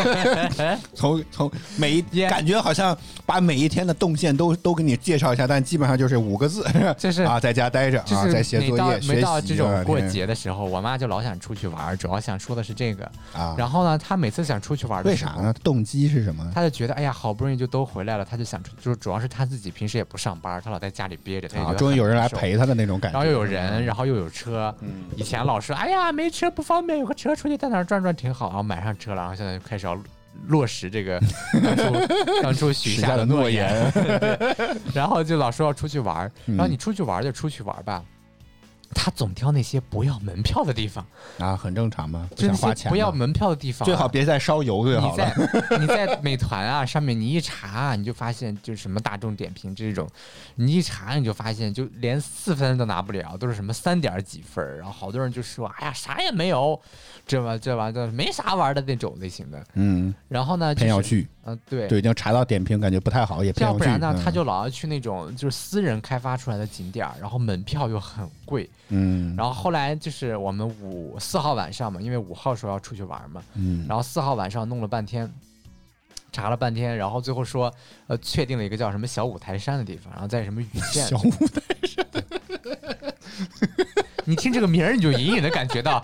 [0.95, 2.97] 从从每一 天感觉好像
[3.27, 6.65] 把每一天的动线都都给你介绍一下，但基本上就是五个字
[6.99, 13.05] 就是啊，在家待着啊，在写作业、学每到这种过节的时候，我妈就老想出去玩，主要想说的是这个。
[13.33, 13.55] 啊。
[13.59, 15.55] 然后呢，她每次想出去玩的，为啥呢？
[15.63, 16.51] 动机是什么？
[16.55, 22.54] 她就觉得哎呀，好不容易就都回来了，她就想出，就是主要是她自己平时也不上班，她老在家里憋着，她啊，终于有人来很难受。
[22.55, 23.19] 陪他的那种感觉。
[23.19, 24.75] 然后又有人，然后又有车。
[24.81, 29.99] 嗯，以前老说哎呀没车不方便，有个车出去在哪儿转转挺好，然后买上车了，然后现在就开始要
[30.47, 31.21] 落实这个
[31.63, 33.93] 当初当初许许下的下诺诺言。
[34.95, 38.03] 然后就老说要出去玩然后你出去玩儿就出去玩儿吧，
[38.95, 41.05] 他总挑那些不要门票的地方，
[41.39, 45.35] 啊，很正常嘛，不就那些想花钱，不要门票的地方啊、最好别再烧油最好你了。
[45.69, 50.09] 在你在美团啊上面你一查，你就发现就是什么大众点评这种，
[50.55, 56.81] 你一查你就发现就连四分都拿不了，都是什么三点几分，然后好多人就说哎呀啥也没有，
[57.27, 59.63] 这玩这玩意儿没啥玩的那种类型的。
[59.75, 61.89] 嗯，然后呢，就是偏要去，嗯、对。
[61.89, 63.85] 对，已经查到点评，感觉不太好，也偏要去。
[63.85, 68.69] 要不然呢，嗯他就老要去那种就是私人开发出来的景点，然后门票又很贵。
[68.89, 75.33] 嗯，然后后来就是我们五四号晚上嘛，因为五号说要出去玩嘛，嗯，然后四号晚上弄了半天，
[76.31, 77.73] 查了半天，然后最后说，
[78.07, 82.07] 呃，确定了一个叫什么小五台山的地方，然后在什么雨县小，五台山
[84.27, 86.03] 你听这个名儿你就隐隐的感觉到，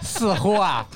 [0.00, 0.86] 似乎啊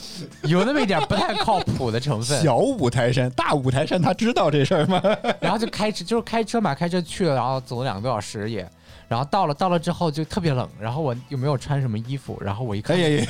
[0.44, 2.42] 有那么一点不太靠谱的成分。
[2.42, 5.02] 小五台山，大五台山，他知道这事儿吗？
[5.40, 8.66] 然后就开车，就是开车嘛，开车去了，然后走了两个多小时也。
[9.12, 13.26] 然后到了，到了之后就特别冷，然后我又没有穿什么衣服，然后我一看，哎呀，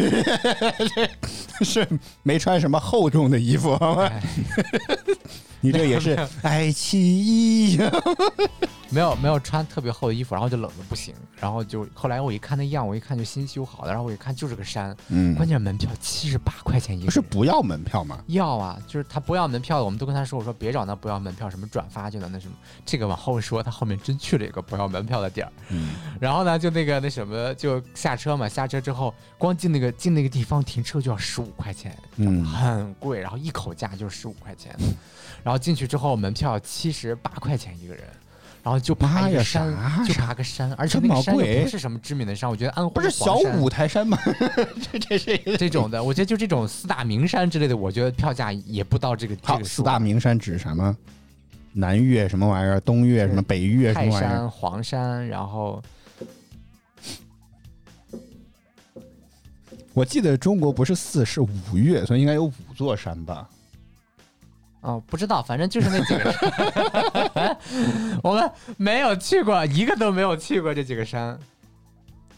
[1.59, 1.85] 这 是
[2.23, 4.05] 没穿什么厚重的衣服，好吗？
[4.07, 4.23] 哎
[5.61, 7.91] 你这也是爱奇艺呀。
[8.93, 15.35] 没有没有穿特别厚的衣服，然后就冷的不行，然后就后来我一看那样，我一看就新修好的，然后我一看就是个山，嗯。
[15.35, 17.07] 关键门票七十八块钱一个。
[17.07, 18.23] 人，不是不要门票吗？
[18.27, 32.45] 要啊，就是他不要门票的，我们都跟他说，我说别找那不要门票，什么转发就能那什么，这个往后说，他后面真去了一个不要门票的地儿，嗯，然后呢，就那个那什么，就下车嘛，下车之后光进那个进那个地方停车就要十五块钱，嗯。
[32.45, 34.77] 很贵，然后一口价就是十五块钱，
[35.43, 38.05] 然后进去之后门票七十八块钱一个人。
[38.63, 39.75] 然后就爬一个山，
[40.07, 44.17] 就爬个山，而且那个山不是什么知名的山，我觉得安徽 不是小五台山吗？
[44.93, 50.97] 这这是这种的，我觉得就这种四大名山之类的，我觉得票价也不到这个这好，个四大名山指什么？
[51.73, 52.79] 南岳什么玩意儿？
[52.83, 53.43] 东岳什么？
[53.43, 54.29] 北岳什泰么玩意儿？
[54.29, 55.83] 山、黄山，然后
[59.93, 63.49] 我记得中国不是四是五岳，所以应该有五座山吧？
[64.83, 66.31] 哦，不知道，反正就是那几个
[67.35, 67.57] 山，
[68.23, 71.39] 我们没有去过，一个都没有去过这几个山。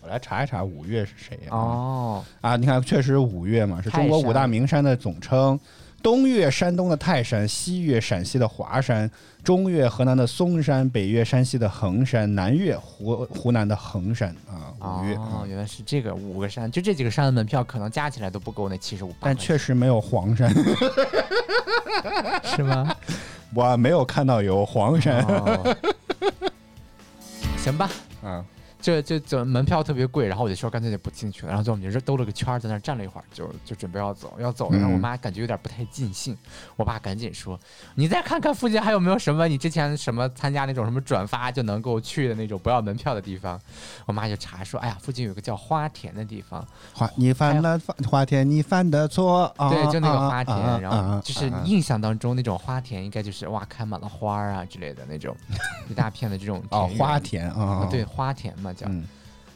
[0.02, 5.58] 我来查一查五岳是谁呀、哦，啊，你看，确实五岳嘛，是中国五大名山的总称。
[6.04, 9.10] 东岳山东的泰山，西岳陕西的华山，
[9.42, 15.14] 中岳河南的嵩山，北岳山西的衡山，南岳湖湖南的衡山啊，五岳。
[15.14, 19.14] 哦，原来是这个五个山，就这几个山的门票可能加起来都不够那七十五。
[19.18, 20.54] 但确实没有黄山，
[22.54, 22.94] 是吗？
[23.56, 25.22] 我没有看到有黄山。
[25.22, 25.74] 哦
[27.56, 27.90] 行吧，
[28.22, 28.44] 啊，
[28.84, 36.36] 这这这门票特别贵，然后我就说干脆就不进去了，然后最后我们就兜了个圈，在那站了一会儿，就就准备要走，要走了，然后我嗯妈感觉有点不太尽兴，
[36.76, 37.58] 我爸赶紧说
[37.96, 43.58] ：“你再看看附近还有没有什么你之前什么参加那种什么转发就能够去的那种不要门票的地方。”
[44.04, 49.44] 我妈就查说：“哎呀，附近有个叫花田的地方，花你犯了花田，你犯的错。
[49.56, 55.34] 啊对，就那个花田，啊然后啊就是印象当中那种花田，应该就是哇开满了花啊之类的那种，
[55.88, 58.86] 一大片的这种哦，花田啊啊，，对，花田嘛叫。
[58.88, 59.04] 嗯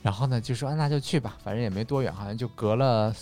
[0.00, 3.12] 然后呢，就说、啊那就去吧，反正也没多远，好像就隔了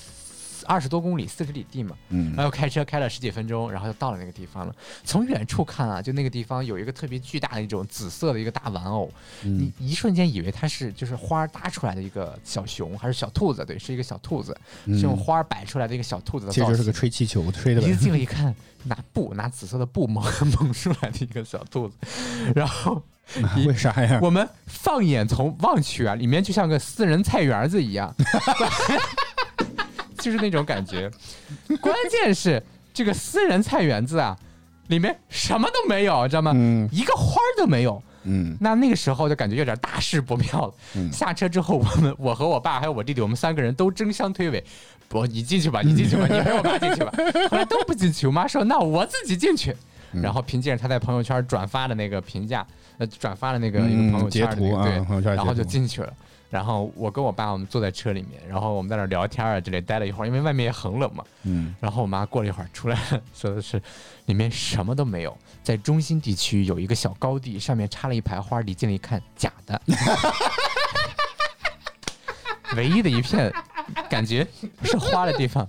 [0.66, 1.96] 二十多公里，四十里地嘛。
[2.10, 4.74] 嗯然后开车开了十几分钟，然后就到了那个地方了。
[5.04, 9.10] 从远处看啊，就那个地方有一个特别巨大的一种紫色的一个大玩偶，
[9.42, 13.64] 你嗯一瞬间以为它是就是花搭出来的一个小熊还是小兔子？
[13.64, 16.96] 对，是一个小兔子，是用嗯花摆出来的一个小兔子的造型其实就是个。
[16.96, 17.96] 吹气球吹的一呗。
[17.96, 20.24] 进来一看，拿布拿紫色的布蒙
[20.58, 21.94] 蒙出来的一个小兔子，
[22.54, 23.02] 然后
[23.66, 24.18] 为啥呀？
[24.22, 28.14] 我们放眼从望去啊，里面就像个私人菜园子一样，
[30.26, 31.08] 就是那种感觉。
[31.80, 32.60] 关键是
[32.92, 34.36] 这个私人菜园子啊，
[34.88, 36.50] 里面什么都没有，知道吗？
[36.54, 38.02] 嗯一个花儿都没有。
[38.28, 40.74] 嗯那那个时候就感觉有点大事不妙了。
[40.96, 44.60] 嗯下车之后，我们 我和我爸还有我弟弟，我们三个人都争相推诿，
[45.08, 47.12] 不，你进去吧，你进去吧，你陪我妈进去吧。
[47.48, 49.70] 后来都不进去，我妈说那我自己进去。
[49.70, 56.12] 嗯然后凭借着他在朋友圈转发的那个评价，呃，转发的那个一个朋友圈的那个、图啊，对，然后就进去了。
[56.48, 61.24] 然后我跟我爸我们坐在车里面，然后我们在那儿聊天啊之类，待了一会儿，因为外面也很冷嘛。
[61.42, 62.98] 嗯然后我妈过了一会儿出来，
[63.34, 63.82] 说的是
[64.26, 69.80] 里面什么都没有，在中心地区有一个小高地，上面插了一排花，离近了一看，假的。
[72.76, 73.52] 唯一的一片
[74.10, 74.46] 感觉
[74.82, 75.66] 是花的地方，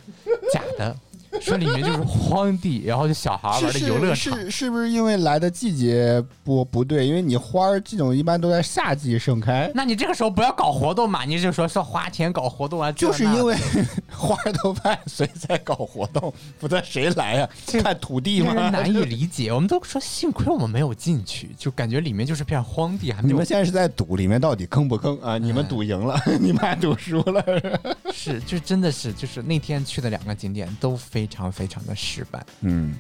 [0.52, 0.96] 假的。
[1.42, 4.38] 说里面就是荒地，然后就小孩玩的游乐场。
[4.38, 7.06] 是是不是因为来的季节不不对？
[7.06, 11.24] 因为你花儿这种一般都在夏季盛开，那你这个时候不要搞活动嘛？
[11.26, 12.92] 你就说说花钱搞活动啊？
[12.92, 13.56] 就是因为
[14.10, 17.50] 花儿都败，所以才搞活动， 不然谁来呀？
[17.84, 18.70] 看土地吗？
[18.70, 19.52] 难以理解。
[19.52, 25.38] 我们都说幸亏我们没有进去，就感觉里面就是片荒地，还没你们现在是在赌里面到底坑不坑啊？
[25.38, 27.44] 你们赌赢了， 你们还赌输了。
[28.14, 32.96] 是，就真的是，就是那天去的两个景点都非常非常的失败，嗯，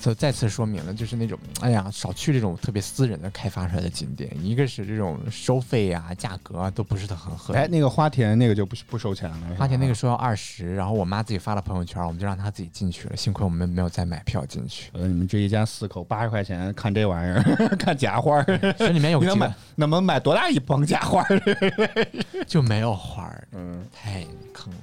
[0.00, 7.60] 就再次说明了，就是那种，哎呀，少去这种特别私人的开发出来的景点，一个是这种收费啊、价格啊都不是特很合理。
[7.60, 13.16] 哎，那个花田那个就不不收钱了，花田那个说要二十，然后我妈自己发了朋友圈，我们就让她自己进去了。
[13.16, 17.42] 幸亏我们没有再买票进去，呃，你们这一家四口八十块钱看这玩意儿，
[17.76, 18.44] 看假花儿，
[18.76, 21.40] 所以里面有你能买能不能买多大一帮假花儿？
[22.46, 24.78] 就没有花儿，嗯，太坑了。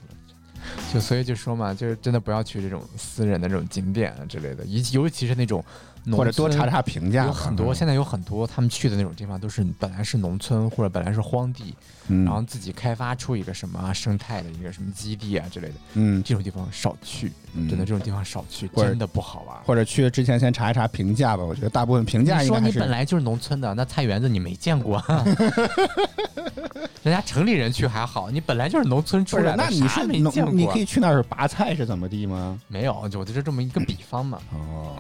[0.93, 5.63] 就所以就说嘛，就是真的不要去这种私人的这种景点啊之类的，尤尤其是那种
[6.11, 7.25] 或者多查查评价。
[7.25, 11.73] 有很多，嗯现在有很多他们去的那种地方，都是本来是农村或者本来是荒地，
[12.07, 19.57] 嗯然后自己开发出一个什么啊生态的一个什么基地啊之类的，嗯，这种地方少去，嗯真的这种地方少去，真的不好玩。
[19.63, 21.43] 或者去之前先查一查评价吧。
[21.43, 25.01] 我觉得大部分评价你说你本来就是农村的，那菜园子你没见过，
[27.03, 30.53] 人家城里人去还好，你本来就是农村出来的，那你啥是农没见过？
[30.53, 32.59] 你可以去那儿拔菜是怎么地吗？
[32.67, 34.39] 没有，就我就是这么一个比方嘛。
[34.53, 34.95] 哦，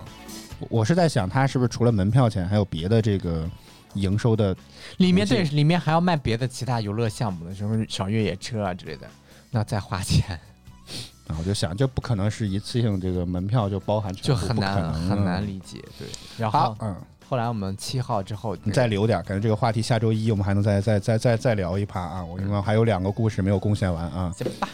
[0.69, 3.49] 我我是在想，他是不是除了门票钱，还有别的这个
[3.93, 4.55] 营收的？
[4.97, 9.07] 里面对，里面还要卖别的其他游乐项目的，什么小越野车啊之类的，
[9.51, 10.39] 那再花钱。
[11.27, 16.05] 啊，我就想，这不可能是一次性这个门票就包含全部，就很难能很难啊理解，对。
[16.37, 16.95] 然后，好嗯，
[17.29, 22.25] 后来我们七号之后，你再留点儿，感觉这个话题下周一我们还能再再再再再聊一趴啊！
[22.25, 24.33] 我因为还有两个故事没有贡献完啊。
[24.37, 24.67] 行吧。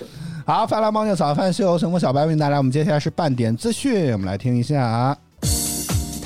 [0.43, 5.15] 好，发来猫宁早饭秀，成功小白为您带来，我们接下来是半点资讯，我们来听一下啊。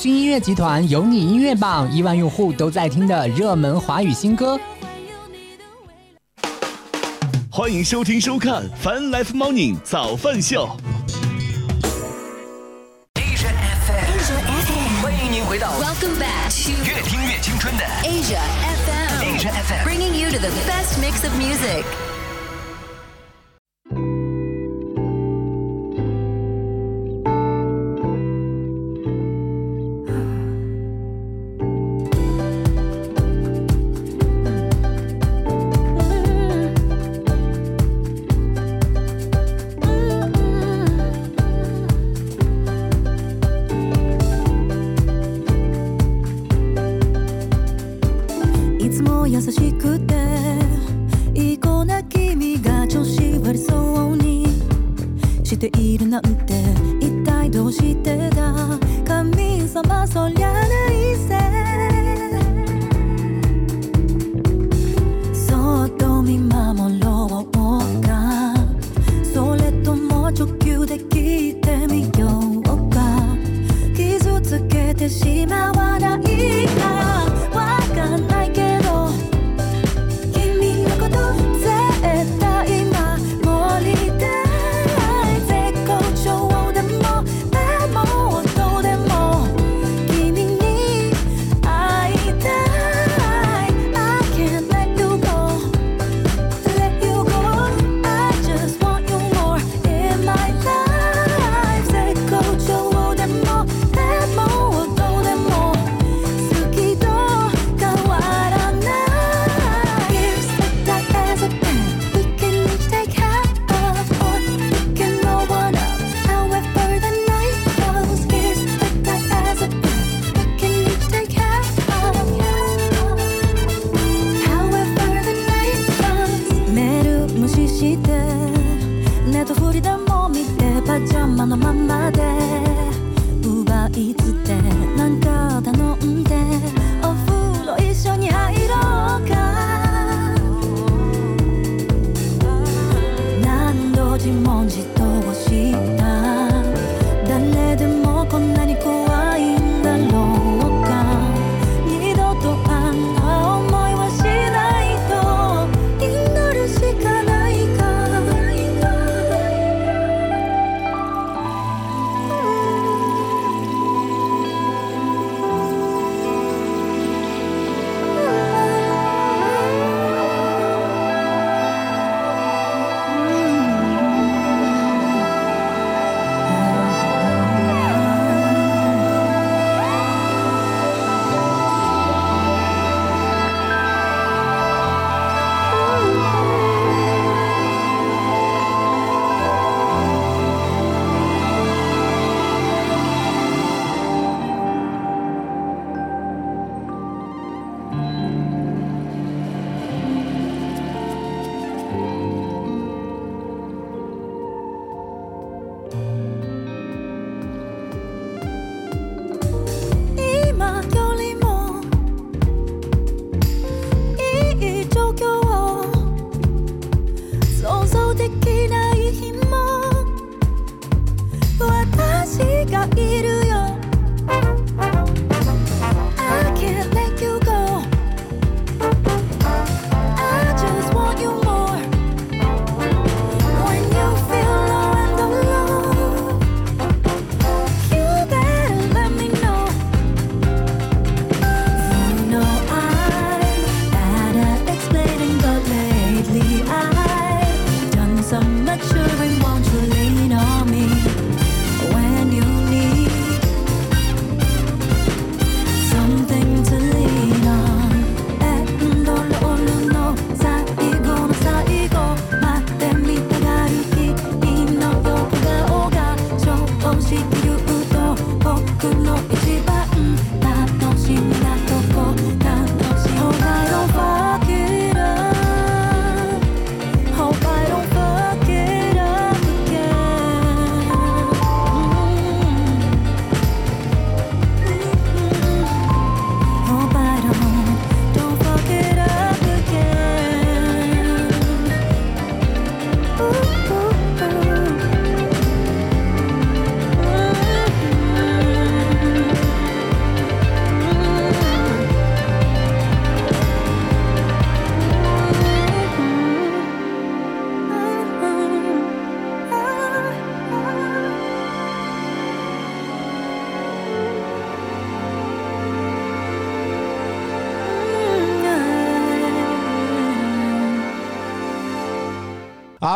[0.00, 4.58] 新音乐集团有你音乐榜，亿万用户都在听的热门华语新歌。
[7.50, 10.66] 欢迎收听收看《Fun Life Morning 早饭秀》。
[15.02, 16.48] 欢迎你回到 Welcome back，
[16.86, 18.40] 越听越青春的 Asia
[18.86, 21.84] FM，Asia FM，Bringing you to the best mix of music。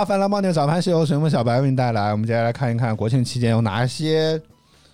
[0.04, 2.12] 好，翻来冒点早饭秀，随风小白为您带来。
[2.12, 4.38] 我们接下来看一看国庆期间有哪些，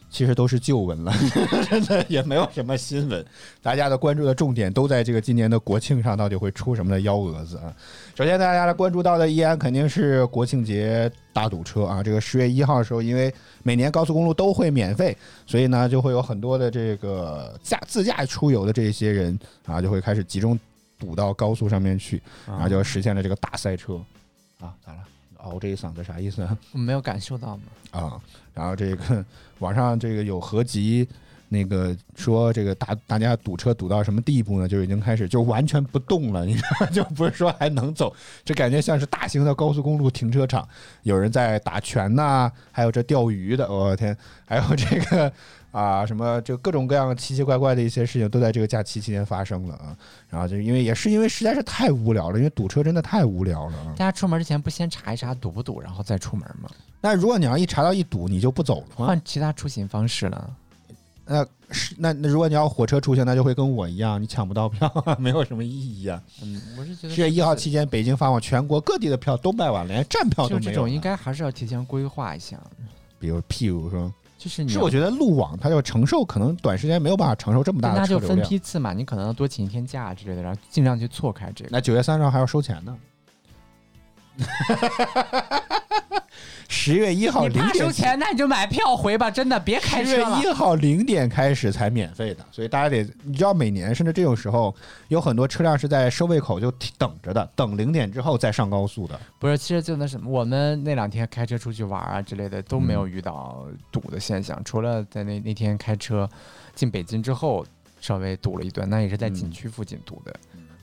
[0.08, 1.12] 其实都是旧闻了，
[1.68, 3.26] 真的也没有什么新闻。
[3.60, 7.74] 大家的关注的重点都在这个今年的国庆上，到底会出什么的幺蛾子啊？
[8.14, 12.04] 首先，大家来关注到的依然肯定是国庆节大堵车啊！
[12.04, 13.34] 这个十月一号的时候，因为
[13.64, 19.36] 每年高速公路都会免费，所以呢，就会有很多的这个驾自驾出游的这些人
[19.66, 20.56] 啊，就会开始集中
[21.00, 24.19] 堵到高速上面去，然后就实现了这个大塞车啊！
[24.84, 24.98] 咋了？
[25.38, 26.56] 熬这一嗓子啥意思啊？
[26.72, 27.62] 我 没有感受到吗？
[27.92, 28.20] 啊，
[28.52, 29.24] 然后这个
[29.60, 31.08] 网上这个有合集，
[31.48, 34.68] 那个说这个大大家堵车堵到什么地步呢？
[34.68, 40.68] 就已经开始就完全不动了，你知道吗， 就不是说还能走，这感觉像是大型的高速公路停车场，
[41.04, 45.32] 有人在打拳呐、还有这钓鱼的，我、天，还有这个。
[45.70, 49.96] 啊，什么就各种各样奇奇怪怪的一些事情都在这个假期期间发生了啊，
[50.28, 53.94] 然后就因为也是因为实在是太无聊了，因为堵车真的太无聊了啊。
[53.96, 56.68] 大家出门之前不先查一查堵不堵，然后再出门吗？
[57.00, 59.06] 那如果你要一查到一堵，你就不走了吗？
[59.06, 60.50] 换其他出行方式了。
[61.24, 66.20] 那是那那如果你要火车出行，那就会跟我一样，你抢不到票， 没有什么意义啊。
[66.42, 70.60] 嗯，我是觉得十月一号期间，北京发往全国各地的票都卖完了，连站票都没有。
[70.60, 72.58] 就这种应该还是要提前规划一下。
[73.20, 78.40] 比如譬如说，就是你是我觉得路网它要承受，可能短时间没有办法承受这么大的那就分。
[78.40, 81.68] 批次嘛，你可能要多请一天假之类的，然后尽量去错开这个。
[81.70, 82.96] 那九月三十号还要收钱呢。
[86.72, 90.24] 十月一号你怕零点收钱，那你就买票回吧，真的别开十月。
[90.40, 94.72] 一号零点开始才免费的，所以大家得，你知道每年甚至这种时候，
[95.08, 99.18] 有很多车辆是在收费口就等着的，等零点之后再上高速的。
[99.40, 106.30] 不是，其实就那什么，我们那两天开车出去玩啊之类的都没有嗯遇到堵的现象，除了在那那天开车
[106.76, 107.66] 进北京之后
[108.00, 110.32] 稍微堵了一段，那也是在景嗯区附近堵的，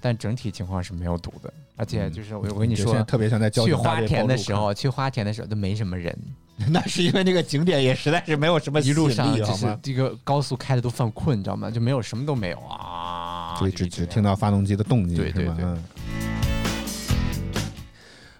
[0.01, 1.53] 但整体情况是没有堵的。
[1.75, 6.17] 而且嗯就是我我跟你说特别像在去花田的时候，去花田的时候都没什么人，
[6.69, 9.77] 那是因为那个景点也实在是没有什么一路上就是？
[9.83, 11.69] 这个高速开的都犯困，你知道吗？
[11.69, 15.65] 就没有什么都没有啊，所以只就只听到发动机的动静，对对对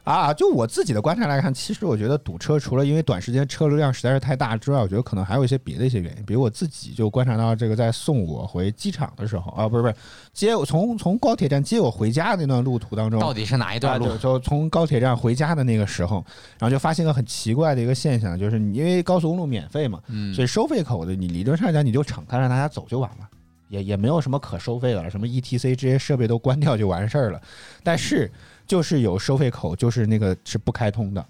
[0.08, 6.24] 啊，就我自己的观察来看，其实我觉得堵车除了因为短时间车流量实在是太大之外，我觉得可能还有一些别的一些原因。
[6.24, 9.94] 比如我自己就观察到，这个在送我回机场的时候啊，不是不是
[10.32, 14.18] 接我从从高铁站接我回家的那段路途当中，到底是哪一段路啊就？
[14.18, 16.24] 就从高铁站回家的那个时候，
[16.58, 23.28] 然后就发现个很奇怪的一个现象，就是你因为高速公路免费嘛，嗯所以收费口的你理论上讲你就敞开让大家走就完了，
[23.68, 27.42] 也也没有什么可收费的了，什么 ETC 这些设备都关掉就完事儿了。
[27.84, 28.32] 但是
[28.68, 31.26] 就是有收费口，就是那个是不开通的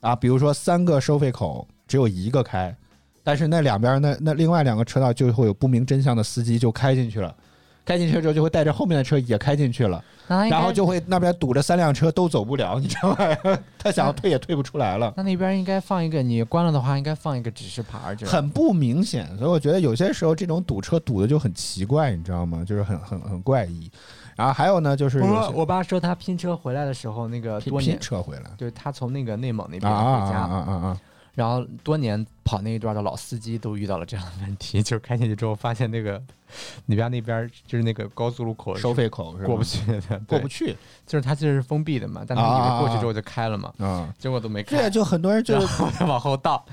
[0.00, 2.74] 啊，比如说三个收费口只有一个开，
[3.24, 7.34] 但是那两边那那另外两个车道就会有不明真相的司机就开进去了。
[7.84, 13.16] 开进去之后，就会带着后面的车也开进去了，然后就会那边堵着三辆车都走不了，你知道吗？
[13.78, 15.14] 他想要退也退不出来了。
[15.16, 22.64] 那那边应该放一个，你关了的话应该放一个指示牌儿之类的，很不明显，所以我觉得有些时候这种堵车堵的就很奇怪，你知道吗？
[22.66, 23.88] 就是很很很怪异。
[24.36, 28.42] 然后还有呢，就是我我爸说他拼车回来的时候，那个多年，车回来。
[28.56, 29.92] 就是他从那个内蒙那啊边
[30.26, 31.00] 回家，啊啊啊！
[31.34, 36.22] 然后多年跑那一段的老司机都遇到了这样的问题，就是开进去之后发现那个
[36.86, 40.74] 你边那边就是那个高速路口收费口是过不去的，过不，去
[41.06, 44.14] 就是它就是封闭的嘛，但他以为过去之后就开了嘛，啊。
[44.18, 44.76] 结果都没开。
[44.76, 46.64] 对啊，就很多人就然后再往后倒，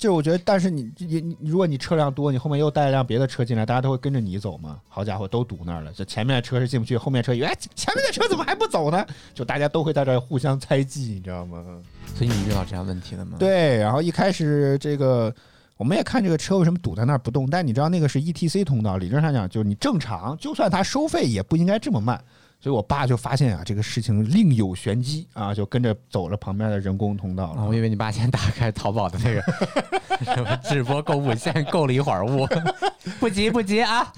[0.00, 4.80] 就我觉得，但是你你你，如果你车辆多，你后面又带一辆别的车进来，大家都会跟着你走嘛。
[4.88, 9.06] 好家伙，都堵那儿了，这前面的车是进不去，后面车以为哎前面的车怎么还不走呢？
[9.34, 11.62] 就大家都会在这儿互相猜忌，你知道吗？
[12.16, 15.34] 所以你遇到这样问题了吗？，对，然后一开始这个
[15.76, 22.18] 我们也看这个车为什么堵在那儿不动，但你知道那个是 ETC 通道，理论上讲就是你正常，就算它收费也不应该这么慢。
[22.60, 27.64] 所以我爸就发现啊，这个事情另有玄机啊，就跟着走了旁边的人工通道，了。
[27.66, 29.42] 我以为你爸先打开淘宝的那个
[30.34, 32.46] 什么直播购物，先购了一会儿物，
[33.18, 34.12] 不急不急啊，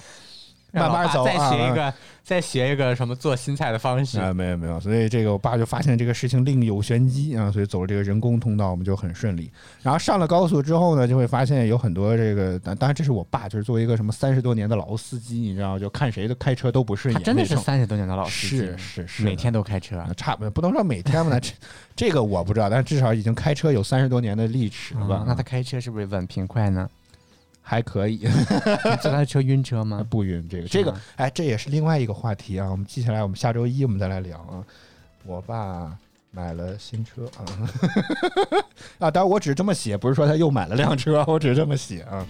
[0.73, 1.95] 慢慢走再啊学一个，
[2.25, 4.19] 再学一个什么做新菜的方式。
[4.19, 9.51] 啊，没有没有，所以这个我爸就发现这个事情另有玄机啊，所以走了这个人工通道，我们就很顺利。
[9.83, 21.53] 然后上了高速之后呢，就会发现有很多这个，当当然这是我爸，就是作为一个什么三十多年的老司机，你知道，就看谁的开车都不顺他眼真的是三十多年的老司机，是是是每天都开车啊，差不多不能说每天吧，那这
[21.95, 25.17] 这个我不知道，但至少已经开车有三十多年的历史了吧？
[25.17, 26.89] 啊那他开车是不是稳平快呢？
[27.63, 30.05] 还可以， 你坐他的车晕车吗？
[30.11, 34.65] 不晕这个这个吗，哎，这也是另外一个话题啊，我们记下来，我们下周一我们再来聊啊。
[35.25, 35.97] 我爸
[36.33, 37.47] 买了新车啊，
[38.99, 42.27] 啊，当然我只是这么写，不是说他又买了辆车，我只是这么写啊。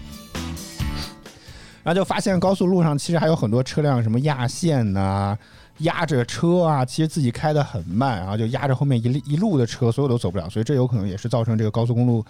[1.83, 5.37] 然后就发现高速路上其实还有很多车辆什么压线呐、
[5.79, 12.25] 压着车啊，其实自己开得很慢，然后就压着后面一一路的车，所有都走不了，所以这有可能也是造成这个高速公路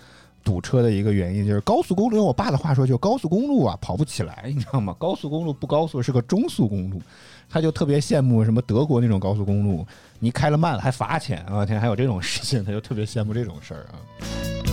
[0.44, 1.46] 堵车的一个原因。
[1.46, 4.94] 就是高速公路，用我爸的话说，就高速公路啊跑不起来，你知道吗？
[4.98, 7.00] 高速公路不高速是个中速公路，
[7.48, 9.86] 他就特别羡慕什么德国那种高速公路，
[10.18, 11.64] 你开了慢了还罚钱啊！
[11.64, 13.98] 天，还有这种事情，他就特别羡慕这种事儿啊。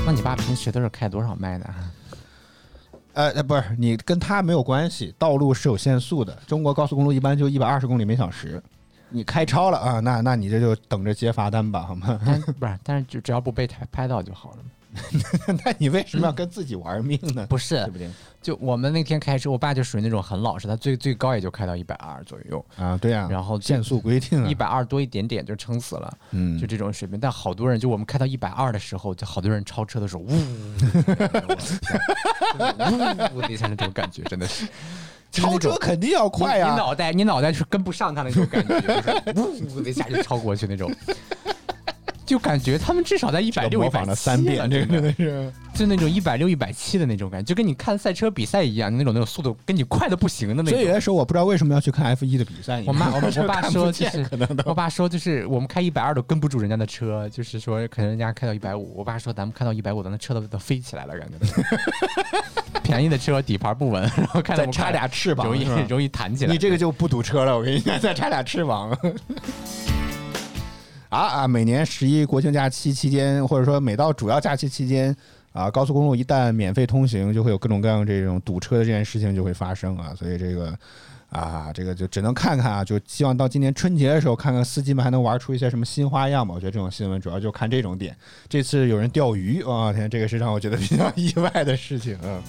[0.05, 1.69] 那你爸平时都是开多少迈的？
[3.13, 8.61] 呃，呃，不是，你跟他没有关系，道路是有限速的，中国高速公路一般就一百二十公里每小时，
[9.09, 12.19] 你开超了啊，那那你这就等着接罚单吧，好吗？
[12.25, 14.63] 但不是，但是就只要不被拍拍到就好了嘛。
[15.63, 17.45] 那你为什么要跟自己玩命呢？
[17.47, 18.09] 不是对，不对？
[18.41, 27.19] 就我们那天开车，我爸就属于那种很老实，他最最高也就开到一百二左右，啊，对呀、然后限速规定啊，一百二多一点点就撑死了，嗯就这种水平。
[27.19, 30.31] 但好多人，就我们开到一百二的时候，就好多人超车的时候，呜，
[33.35, 34.67] 呜的一下那种感觉，真的是。
[35.31, 40.91] 超车肯定要快你呀、你脑袋你脑袋是跟不上他那种感觉，就是呜的一下就超过去那种，
[42.29, 45.51] 就感觉他们至少在一百六、一百模仿了三遍，这个真的是。
[45.73, 50.71] 就那种一百六、一百七的那种感觉，就跟你看赛车比赛一样，那种那种速度跟你快的不行的那种。
[50.71, 52.83] 所以有的时候我不知道为什么要去看 F 一的比赛。
[52.85, 54.27] 我妈我我爸说就是
[54.65, 61.37] 我爸说就是我们开一百二都跟不住人家的车，就是说可能人家开到一百五，我爸说咱们开到一百五，咱的车都都飞起来了，感觉。
[62.83, 66.51] 便宜的车底盘不稳，然后看再插俩翅膀容易容易弹起来。
[66.51, 68.97] 你这个就不堵车了，我跟你讲，再插俩翅膀。
[71.09, 71.47] 啊啊！
[71.47, 75.15] 每年十一国庆假期期间，或者说每到主要假期期间，
[75.53, 80.13] 啊，高速公路一旦免费通行，就会有各种各样这种堵车的这件事情就会发生啊。
[80.15, 80.71] 所以这个
[81.31, 86.53] 啊，这个就只能看看啊，就希望到今年春节的时候，看看司机们还能玩出一些什么新花样吧。
[86.53, 88.15] 我觉得这种新闻主要就看这种点。
[88.47, 92.39] 这次有人钓鱼，啊，天，这个是让我觉得比较意外的事情啊。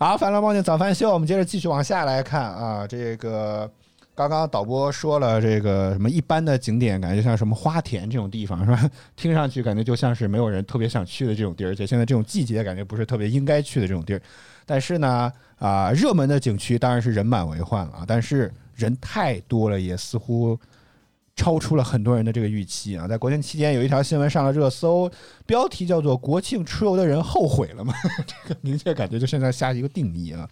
[0.00, 3.70] 好，烦劳猫宁早饭秀，我们接着继续往下来看啊，这个。
[4.14, 8.90] 刚刚导播说了，这个什么一般的景点，感觉像什么花田这种地方，是吧？
[9.16, 14.22] 听上去感觉就像是没有人特别想去的这种地儿，而且现在这种季节，感觉不是特别应该去的这种地儿。
[14.64, 20.56] 但是呢，啊、热门的景区当然是人满为患了啊，但是人太多了，也似乎
[21.34, 23.08] 超出了很多人的这个预期啊。
[23.08, 25.10] 在国庆期间，有一条新闻上了热搜，
[25.44, 27.92] 标题叫做“国庆出游的人后悔了吗？”
[28.24, 30.48] 这个明确感觉就现在下一个定义啊。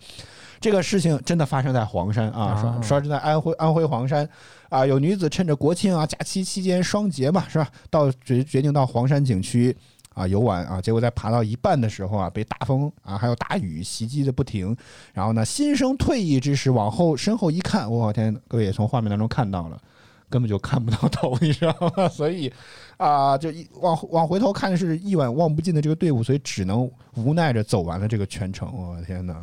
[0.62, 4.26] 这个事情真的发生在黄山啊，说说是在安徽安徽黄山
[4.68, 7.68] 啊，有女子趁着国庆啊假期期间双节嘛，是吧？
[7.90, 9.76] 到决决定到黄山景区
[10.14, 14.74] 啊游玩啊，结果在爬到一半的时候啊，被大风啊还有大雨袭击的不停，
[15.12, 19.76] 然后呢，心生退意之时，往后身后一看，我天，各位也从画面当中看到了。
[20.30, 22.08] 根本就看不到头，你知道吗？
[22.08, 22.50] 所以
[22.96, 28.72] 啊、就一往往回头看是一眼望不尽的这个队伍，所以只能无奈着走完了这个全程。
[28.74, 29.36] 我的天哪！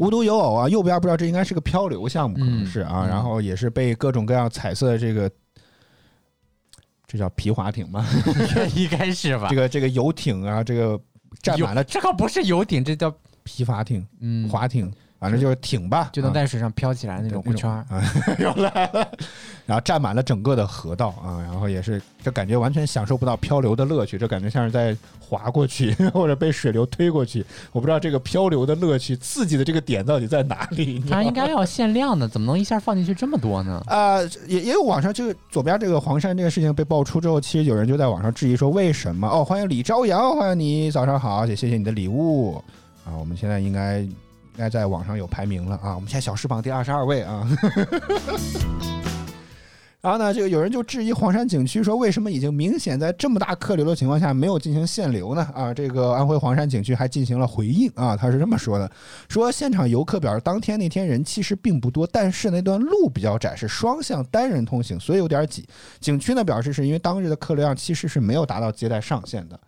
[0.00, 5.30] 无独有偶啊，右边不知道这应该是个漂流项目，可能是啊，嗯然后也是被各种各样彩色的这个，
[7.06, 8.06] 这叫皮划艇吗？
[8.74, 9.48] 应该是吧？
[9.50, 10.98] 这个这个游艇啊，这个
[11.42, 14.90] 占满了这个不是游艇，这叫皮划艇、嗯划艇，
[15.20, 17.84] 反正就是挺吧，就能啊在水上飘起来那种对滚圈儿。
[17.90, 18.02] 啊，
[18.40, 19.06] 又来了，
[19.66, 31.04] 然后占满了整个的河道啊，然后也是这感觉完全享受不到漂流的乐趣，这感觉像是在滑过去 或者被水流推过去，我不知道这个漂流的乐趣刺激的这个点到底在哪里？
[31.10, 33.82] 它应该 要限量的，怎么能一下放进去这么多呢？
[33.88, 39.28] 啊、也也有网上这个左边这个黄山这个事情被爆出之后，其实有人就在网上质疑说为什么？
[39.28, 42.54] 哦，欢迎李朝阳，欢迎你，早上好，也谢谢你的礼物
[43.04, 44.14] 啊，我们现在应该应
[44.60, 47.48] 该在网上有排名了啊，我们现在小时榜第二十二位啊。
[50.02, 55.46] 然后呢，这个有人就质疑黄山景区说，为什么已经明显在这么大客流的情况下没有进行限流呢？
[55.54, 58.90] 啊，这个安徽黄山景区还进行了回应啊，他是这么说的：
[59.28, 65.68] 说现场游客表示，当天那天人其实并不多，但是那段路比较窄，是双向单人通行，所以有点挤。
[66.00, 69.60] 景区呢表示，是因为当日的客流量其实是没有达到接待上限的。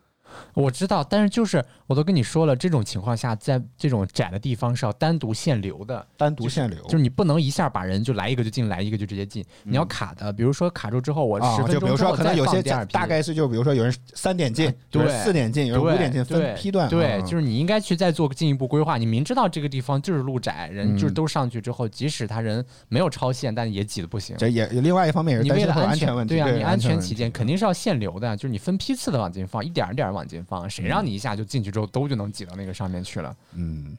[0.54, 1.62] 我知道，但是就是
[1.92, 16.88] 我都跟你说了，这种情况下，在这种窄的地方是要单独限流的，单独限流，就是你不能一下把人就来一个就进来，一个就直接进，你要卡的，比如说卡住之后，我啊十，分就比如说可能有些大概是就比如说有人三点进，对四点进，有人五点进，分批段。
[16.88, 18.96] 对，啊就是你应该去再做进一步规划。
[18.96, 24.34] 你明知道这个地方就是路窄，人就是嗯都上去之后，即使他人没有超限，但也挤得不行。
[24.38, 33.34] 这也另外一方面也是你担心安全问题，对啊，你安全起见肯定是要限流的，就是你分批次的往进放，一点儿一点儿往进放，谁让你一下就进去之后都就能挤到那个上面去了？
[33.54, 33.96] 嗯，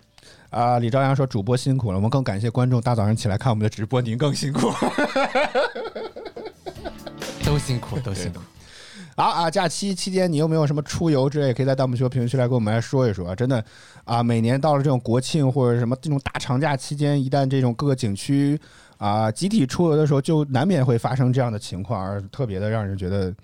[0.49, 4.71] 啊，李朝阳说主播辛苦了，我们更感谢观众大早上起来看我们的直播，您更辛苦。
[7.45, 8.39] 都辛苦，都辛苦。
[9.15, 13.35] 好啊，假期期间你有没有什么出游之类，可以在弹幕区和评论区来跟我们来说一说啊。
[13.35, 13.63] 真的
[14.05, 18.59] 啊，每年到了这种国庆或者什么这种大长假期间，一旦这种各个景区。
[18.97, 23.35] 啊，集体出游的时候就难免会发生这样的情况，而特别的让人觉得，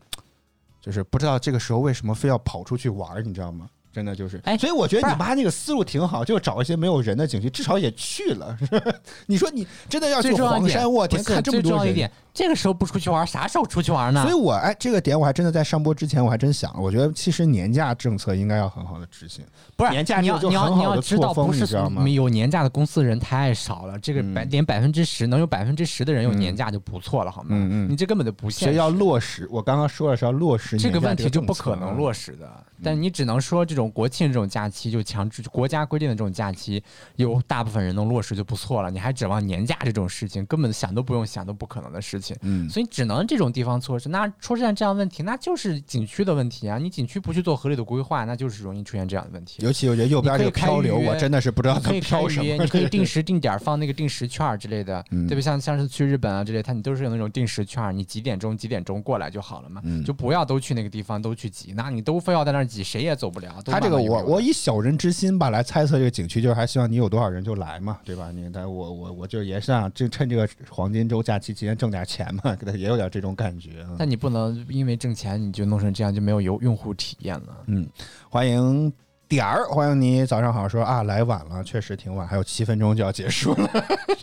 [0.80, 3.68] 就是不知道这个时候为什么非要跑出去玩，你知道吗？
[4.00, 8.58] 真的就是，哎所以我觉得你妈那个思路挺好，就找一些没有人的景区，至少也去了。
[9.28, 14.22] 你说你真的要去黄山，我天，看这么多人，最重要一点，这个时候不出去玩，啥时候出去玩呢？
[14.22, 19.44] 所以我哎，这个点我还真的在上播之前我还真想了，我觉得其实年假政策应该要很好的执行。
[19.76, 21.66] 不是年假你要你要你要知道，不是
[22.14, 27.50] 有年假的公司人太少了，这个嗯百连百分之十能有百分之十的人有年假就不错了，好吗？
[27.52, 28.90] 嗯嗯你这根本就不现实要。
[29.00, 32.52] 落实，我刚刚说了是要落实这个问题就不可能啊落实的，
[32.84, 36.82] 但你只能说这种国庆这种假期就强制国家规定的这种假期，
[37.16, 38.90] 有大部分人能落实就不错了。
[38.92, 42.36] 你还指望年假这种事情，根本想都不用想都不可能的事情。
[42.42, 44.10] 嗯，所以只能这种地方措施。
[44.10, 46.78] 那出现这样问题，那就是景区的问题啊！
[46.78, 49.64] 你景区不去做合理的规划，那就是容易出现这样的问题。
[49.64, 52.58] 尤其我觉得右边这个漂流，我真的是不知道它你可以漂什么预约，。
[52.58, 55.42] 你可以定时定点儿放那个定时券儿之类的，嗯对不？
[55.42, 63.62] 像像是去日本啊之类，它你都是有那种定时券儿，你几点钟几点钟过来就好了嘛，嗯就不要都去那个地方都去挤，那你都非要在那儿挤，谁也走不了。
[63.70, 68.32] 都他这个我我以小人之心吧来猜测这个景区，就是还希望你有多少人就来嘛，对吧？
[68.32, 73.96] 你但我我我就也是想就趁这个黄金周假期期间挣点钱嘛，给 他也有点这种感觉啊。
[73.98, 77.64] 但你不能因为挣钱你就弄成这样，就没有用用户体验了。
[77.68, 77.88] 嗯，
[78.30, 78.92] 欢迎
[79.28, 83.70] 点儿，欢迎你早上好说啊，来晚了，确实挺晚，还有七分钟就要结束了，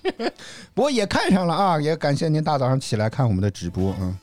[0.75, 4.17] 不过也看上了啊，也感谢您大早上起来看我们的直播，嗯。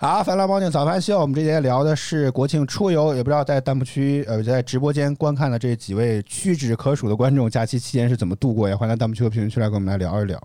[0.00, 8.68] 好，烦劳猫宁早饭秀，我们这节聊的是国庆出游，也不知道在弹幕区呃在直播间观看的这几位屈指可数的观众，假期期间是怎么度过？
[8.68, 10.40] 也欢迎在弹幕区和评论区来跟我们来聊一聊。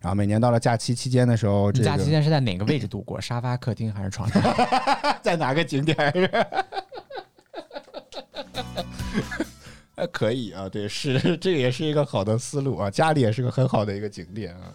[0.00, 3.20] 然后每年到了假期期间的时候，这你假期期间是在哪个位置度过？
[3.20, 4.40] 沙发、客厅还是床上？
[5.20, 5.96] 在哪个景点
[10.12, 14.70] 可以啊，对，是这个也是一个好的思路啊，家里也是个很好的一个景点啊。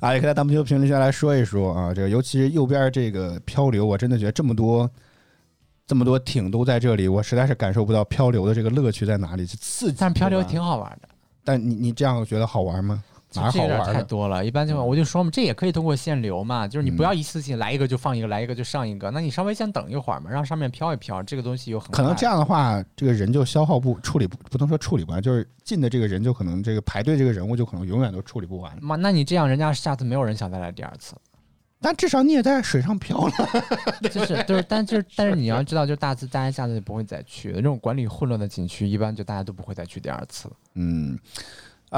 [0.00, 4.90] 啊，也可以在弹幕区、评论区来说一说啊，这个尤其是右边这个漂流，我真的觉得这么多
[5.86, 9.96] 这么多艇都在这里，我实在是感受不到漂流的这个乐趣在哪里，是刺激。
[9.98, 11.08] 但漂流挺好玩的。
[11.44, 13.02] 但你你这样觉得好玩吗？
[13.34, 28.72] 哪好玩太多了，一般情况我就说嘛，这也可以通过限流嘛，就是你不要一次性来一个就放一个，来一个就上一个，那你稍微先等一会儿嘛，让上面飘一飘，这个东西有很可能这样的话，这个人就消耗不处理不不能说处理不完，就是进的这个人就可能这个排队这个人物就可能永远都处理不完。
[28.82, 31.14] 嘛，那你这样人家下次没有人想再来第二次，
[31.82, 33.32] 但至少你也在水上漂了。
[34.10, 40.50] 就是就是，但就是但是你要知道，就是大自大家下次就不会再去这种管理混乱的景区，一般就大家都不会再去第二次。
[40.74, 41.18] 嗯，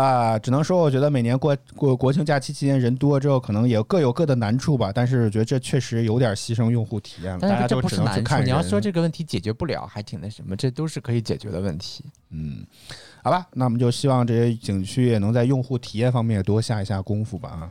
[0.01, 4.93] 啊、只能说我觉得每年过过国庆假期期间人多之后，可能也各有各的难处吧。
[4.95, 8.45] 但是我觉得这确实有点牺牲用户体验了，大但是这家都只不是难处，能去看。
[8.47, 12.05] 你要说这个问题解决不了，还挺那什么，这都是可以解决的问题。
[12.31, 12.65] 嗯，
[13.25, 17.71] 好吧，那我们就希望这些景区也能在用户体验方面多下一下功夫吧啊。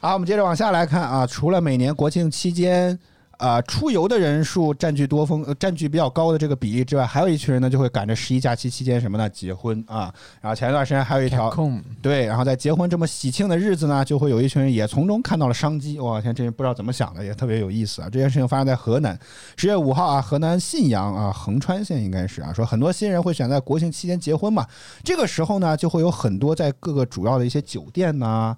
[0.00, 2.98] 好，我们接着往下来看啊，除了每年国庆期间。
[3.38, 9.28] 啊、出游的人数占据多峰、呃占据比较高的这个比例之外，还有一群人呢，就会赶着十一假期期间什么呢？
[9.30, 10.12] 结婚啊。
[10.40, 15.98] 然后前一段时间还有一条控对，然后在结婚这么喜庆的日子呢，就会有一群人也从中看到了商机。
[16.00, 18.08] 哇，天，这人不知道怎么想的，也特别有意思啊！
[18.10, 19.18] 这件事情发生在河南，
[19.56, 24.66] 十月五号啊，河南信阳啊，横川县应该是啊，说很多新人会选在国庆期间结婚嘛。
[25.02, 28.56] 这个时候呢，就会有很多在各个主要的一些酒店呐、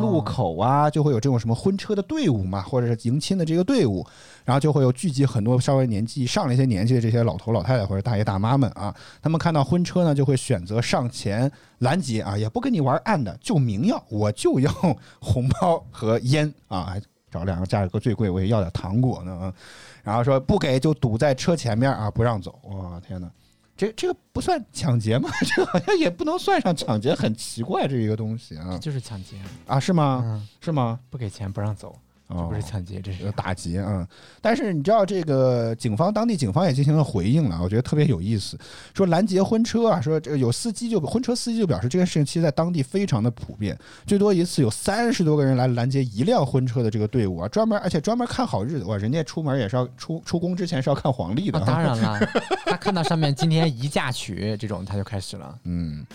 [0.00, 4.06] 路口啊，就会有这种什么婚车的队伍嘛，或者是迎亲的这个队伍，
[4.48, 14.72] 然后就会有聚集很多稍微年纪上了一些年纪的这些老头老太太或者大爷大妈们啊，他们看到婚车呢，就会选择上前拦截啊，也不跟你玩暗的，就明要，我就要
[15.20, 19.54] 红包和烟啊，还找两个价格最贵，我也要点糖果呢啊，
[20.02, 23.30] 然后说不给就堵在车前面啊，不让走，哇天哪！
[23.76, 25.28] 这这个不算抢劫吗？
[25.54, 29.36] 这好像也不能算上抢劫，很奇怪这一个东西啊这就是抢劫，
[29.66, 30.22] 啊是吗？
[30.24, 30.98] 嗯，是吗？
[31.10, 31.94] 不给钱不让走，
[32.28, 34.06] 这哦不是抢劫，这是有打劫啊、
[34.42, 38.58] 但是你知道这个警方当地警方也进行了回应了，我觉得特别有意思。
[38.94, 52.20] 说拦截婚车啊，说这个有司机就婚车司机就表示这件事情其实在当地非常的普遍，最多一次有三十多个人来拦截一辆婚车的这个队伍啊，专门而且专门看好日子哇，人家出门也是要出出宫之前是要看黄历的、啊，当然了，
[52.66, 55.58] 他看到上面今天宜嫁娶这种，他就开始了。
[55.64, 56.06] 嗯。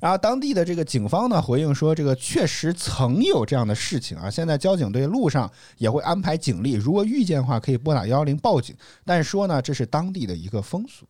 [0.00, 4.30] 然后当地的这个警方呢回应说，这个确实曾有这样的事情啊。
[4.30, 8.76] 现在交警队路上也会安排警力，如果遇见的话可以拨打幺幺零报警。
[9.04, 11.06] 但是说呢，这是当地的一个风俗。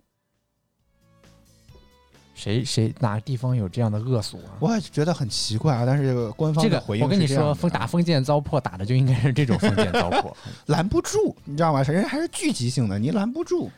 [2.34, 4.54] 谁谁哪个地方有这样的恶俗啊？
[4.60, 5.84] 我也觉得很奇怪啊。
[5.84, 10.32] 但是这个官方这个的回应我跟你说，封打封建糟粕打的就应该是这种封建糟粕。
[10.66, 11.82] 拦不住，你知道吗？
[11.82, 13.68] 人家还是聚集性的，你拦不住。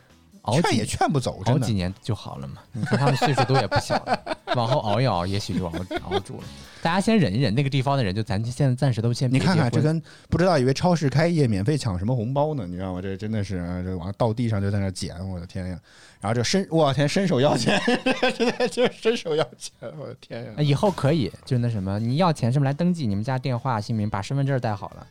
[0.43, 1.73] 熬劝也劝不走，熬真的几。
[1.73, 2.61] 年就好了嘛。
[2.71, 5.73] 你看他们岁数都也不小了，往后熬一熬，也许就熬
[6.09, 6.43] 熬住了。
[6.81, 12.65] 大家先忍一忍，那个地方的人就咱现在暂时都先别你看看，这跟不知道以为超市开业免费抢什么红包呢？
[12.65, 13.01] 你知道吗？
[13.01, 15.79] 这真的是啊这往到地上就在那捡，我的天呀！
[16.19, 17.79] 然后就伸，我天，伸手要钱，
[18.35, 20.51] 真的就伸手要钱，我的天呀！
[20.57, 25.05] 哎以后可以，就那什么，你要钱是不是来登记你们家电话、姓名，把身份证带好了，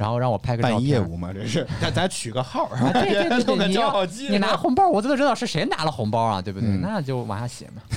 [0.00, 0.78] 然后让我拍个照片。
[0.78, 6.66] 办业务嘛，这是咱 咱取个号， 啊，对对对你要叫号机，你拿红包，我都知道是谁拿了红包啊，对不对？
[6.70, 7.82] 嗯那就往下写嘛。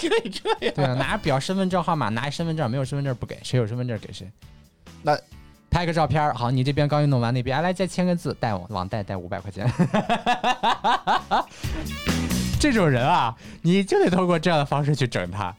[0.00, 0.74] 可以这样。
[0.74, 4.28] 对啊，拿表身份证号码，拿一身份证，没有身份证不给，谁有身份证给谁。
[5.00, 5.16] 那
[5.70, 9.64] 拍个照片儿，好，你这边刚一弄完，那边哎来再签个字，带网网贷贷五百块钱。
[12.58, 13.32] 这种人啊，
[13.62, 15.54] 你就得通过这样的方式去整他。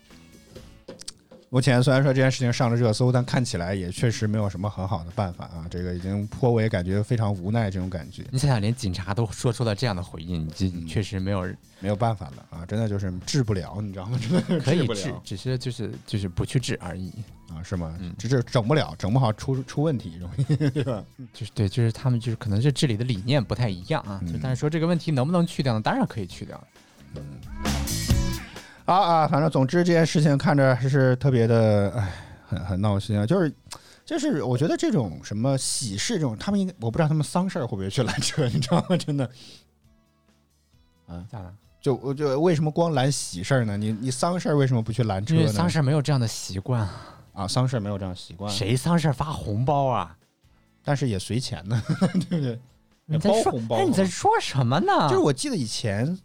[1.51, 5.65] 目前虽然说这件事情上了热搜，但看起来也确实没有什么很好的办法啊。
[5.69, 12.63] 这个已经颇为感觉非常无奈这种感觉，你想想，连警察都说出了这样的回应，你这嗯确实没有人没有办法了啊！
[12.67, 14.19] 真的就是治不了，你知道吗？
[14.21, 17.11] 真的是可以治，只是就是就是不去治而已。
[17.49, 17.97] 啊，是吗？
[17.99, 21.03] 嗯这这整不了，整不好出出问题，容易对吧？
[21.33, 24.21] 就是对，就是他们就是可能是治理的理念不太一样啊。
[24.27, 25.81] 就嗯但是说这个问题能不能去掉呢？
[25.81, 26.63] 当然可以去掉。
[28.91, 32.11] 啊啊，反正总之这件事情看着还是特别的，哎，
[32.47, 33.25] 很很闹心啊。
[33.25, 33.53] 就是
[34.03, 38.97] 就是，我觉得这种什么喜事这种，他们应该我不知道他们丧事儿会不会去拦车， 你知道吗？
[38.97, 39.29] 真的，
[41.07, 41.53] 啊咋了？
[41.79, 43.77] 就我就为什么光拦喜事儿呢？
[43.77, 45.41] 你你丧事儿为什么不去拦车呢？
[45.41, 46.87] 因为丧事没有这样的习惯，
[47.33, 48.51] 啊，丧事儿没有这样习惯，？
[48.51, 50.17] 谁丧事发红包啊？
[50.83, 51.79] 但是也随钱呢，
[52.27, 52.59] 对不对？
[53.05, 55.07] 你在说包红包哎，你在说什么呢？
[55.09, 56.17] 就是我记得以前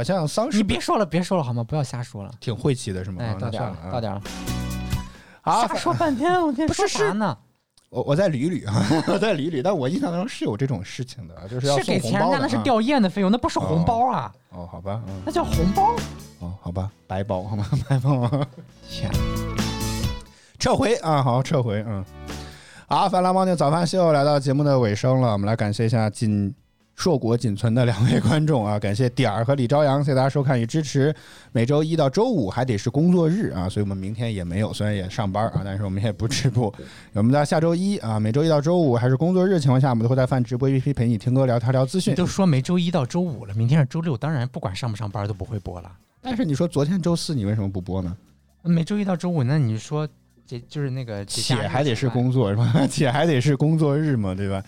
[0.00, 1.62] 好像丧事你别说了，别说了好吗？
[1.62, 2.30] 不要瞎说了。
[2.40, 3.22] 挺晦气的，是吗？
[3.22, 4.22] 哎，啊到点了，到点了。
[5.42, 7.36] 好，瞎说半天，我天，不是说啥呢？
[7.90, 15.94] 我我再捋一捋啊，我再捋一 捋，但我印象当中是有这种事情的，就是要是给钱人家，送红包的啊那是吊唁的费用，那不是红包啊，哦，好吧，嗯，那叫红包。
[16.38, 17.66] 哦，好吧，白包好吗？
[17.86, 18.46] 白包啊，
[18.88, 19.10] 天，
[20.58, 22.02] 撤回啊，好，撤回，嗯，
[22.88, 26.54] 好，泛蓝猫的早饭秀来到节目的尾声了，我们来感谢一下仅
[27.00, 31.14] 硕果仅存的两位观众啊，感谢点儿和李朝阳，谢谢大家收看与支持。
[31.50, 36.70] 每周一到周五还得是工作日啊，所以我们明天也没有，虽然也上班啊，但是我们也不直播。
[37.14, 42.14] 我们在下周一啊，每周一到周五还是工作日情况下，我们都会在饭直播 APP 陪你听歌、聊天、聊资讯。
[42.14, 45.90] 都说每周一到周五了，明天是周六，当然不管上不上班都不会播了。
[46.20, 48.14] 但是你说昨天周四你为什么不播呢？
[48.62, 50.06] 每周一到周五，那你说
[50.46, 52.70] 这就是那个且还得是工作是吧？
[52.86, 54.62] 且还得是工作日嘛，对吧？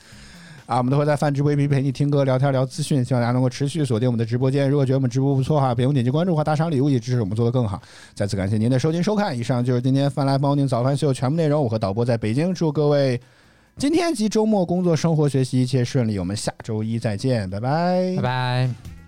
[0.72, 4.70] 啊，我们都会在饭直播 APP 陪你听歌、聊天、聊资讯，希望大家能够持续锁定我们的直播间。
[4.70, 7.78] 如果觉得我们直播不错的话，别忘点击关注和打赏礼物，以支持我们做得更好。
[8.14, 11.62] 再次感谢您的收听收看，以上就是今天饭来帮您早饭秀全部内容。
[11.62, 13.20] 我和导播在北京，祝各位
[13.76, 16.18] 今天及周末工作、生活、学习一切顺利。
[16.18, 19.01] 我们下周一再见，拜拜，拜拜。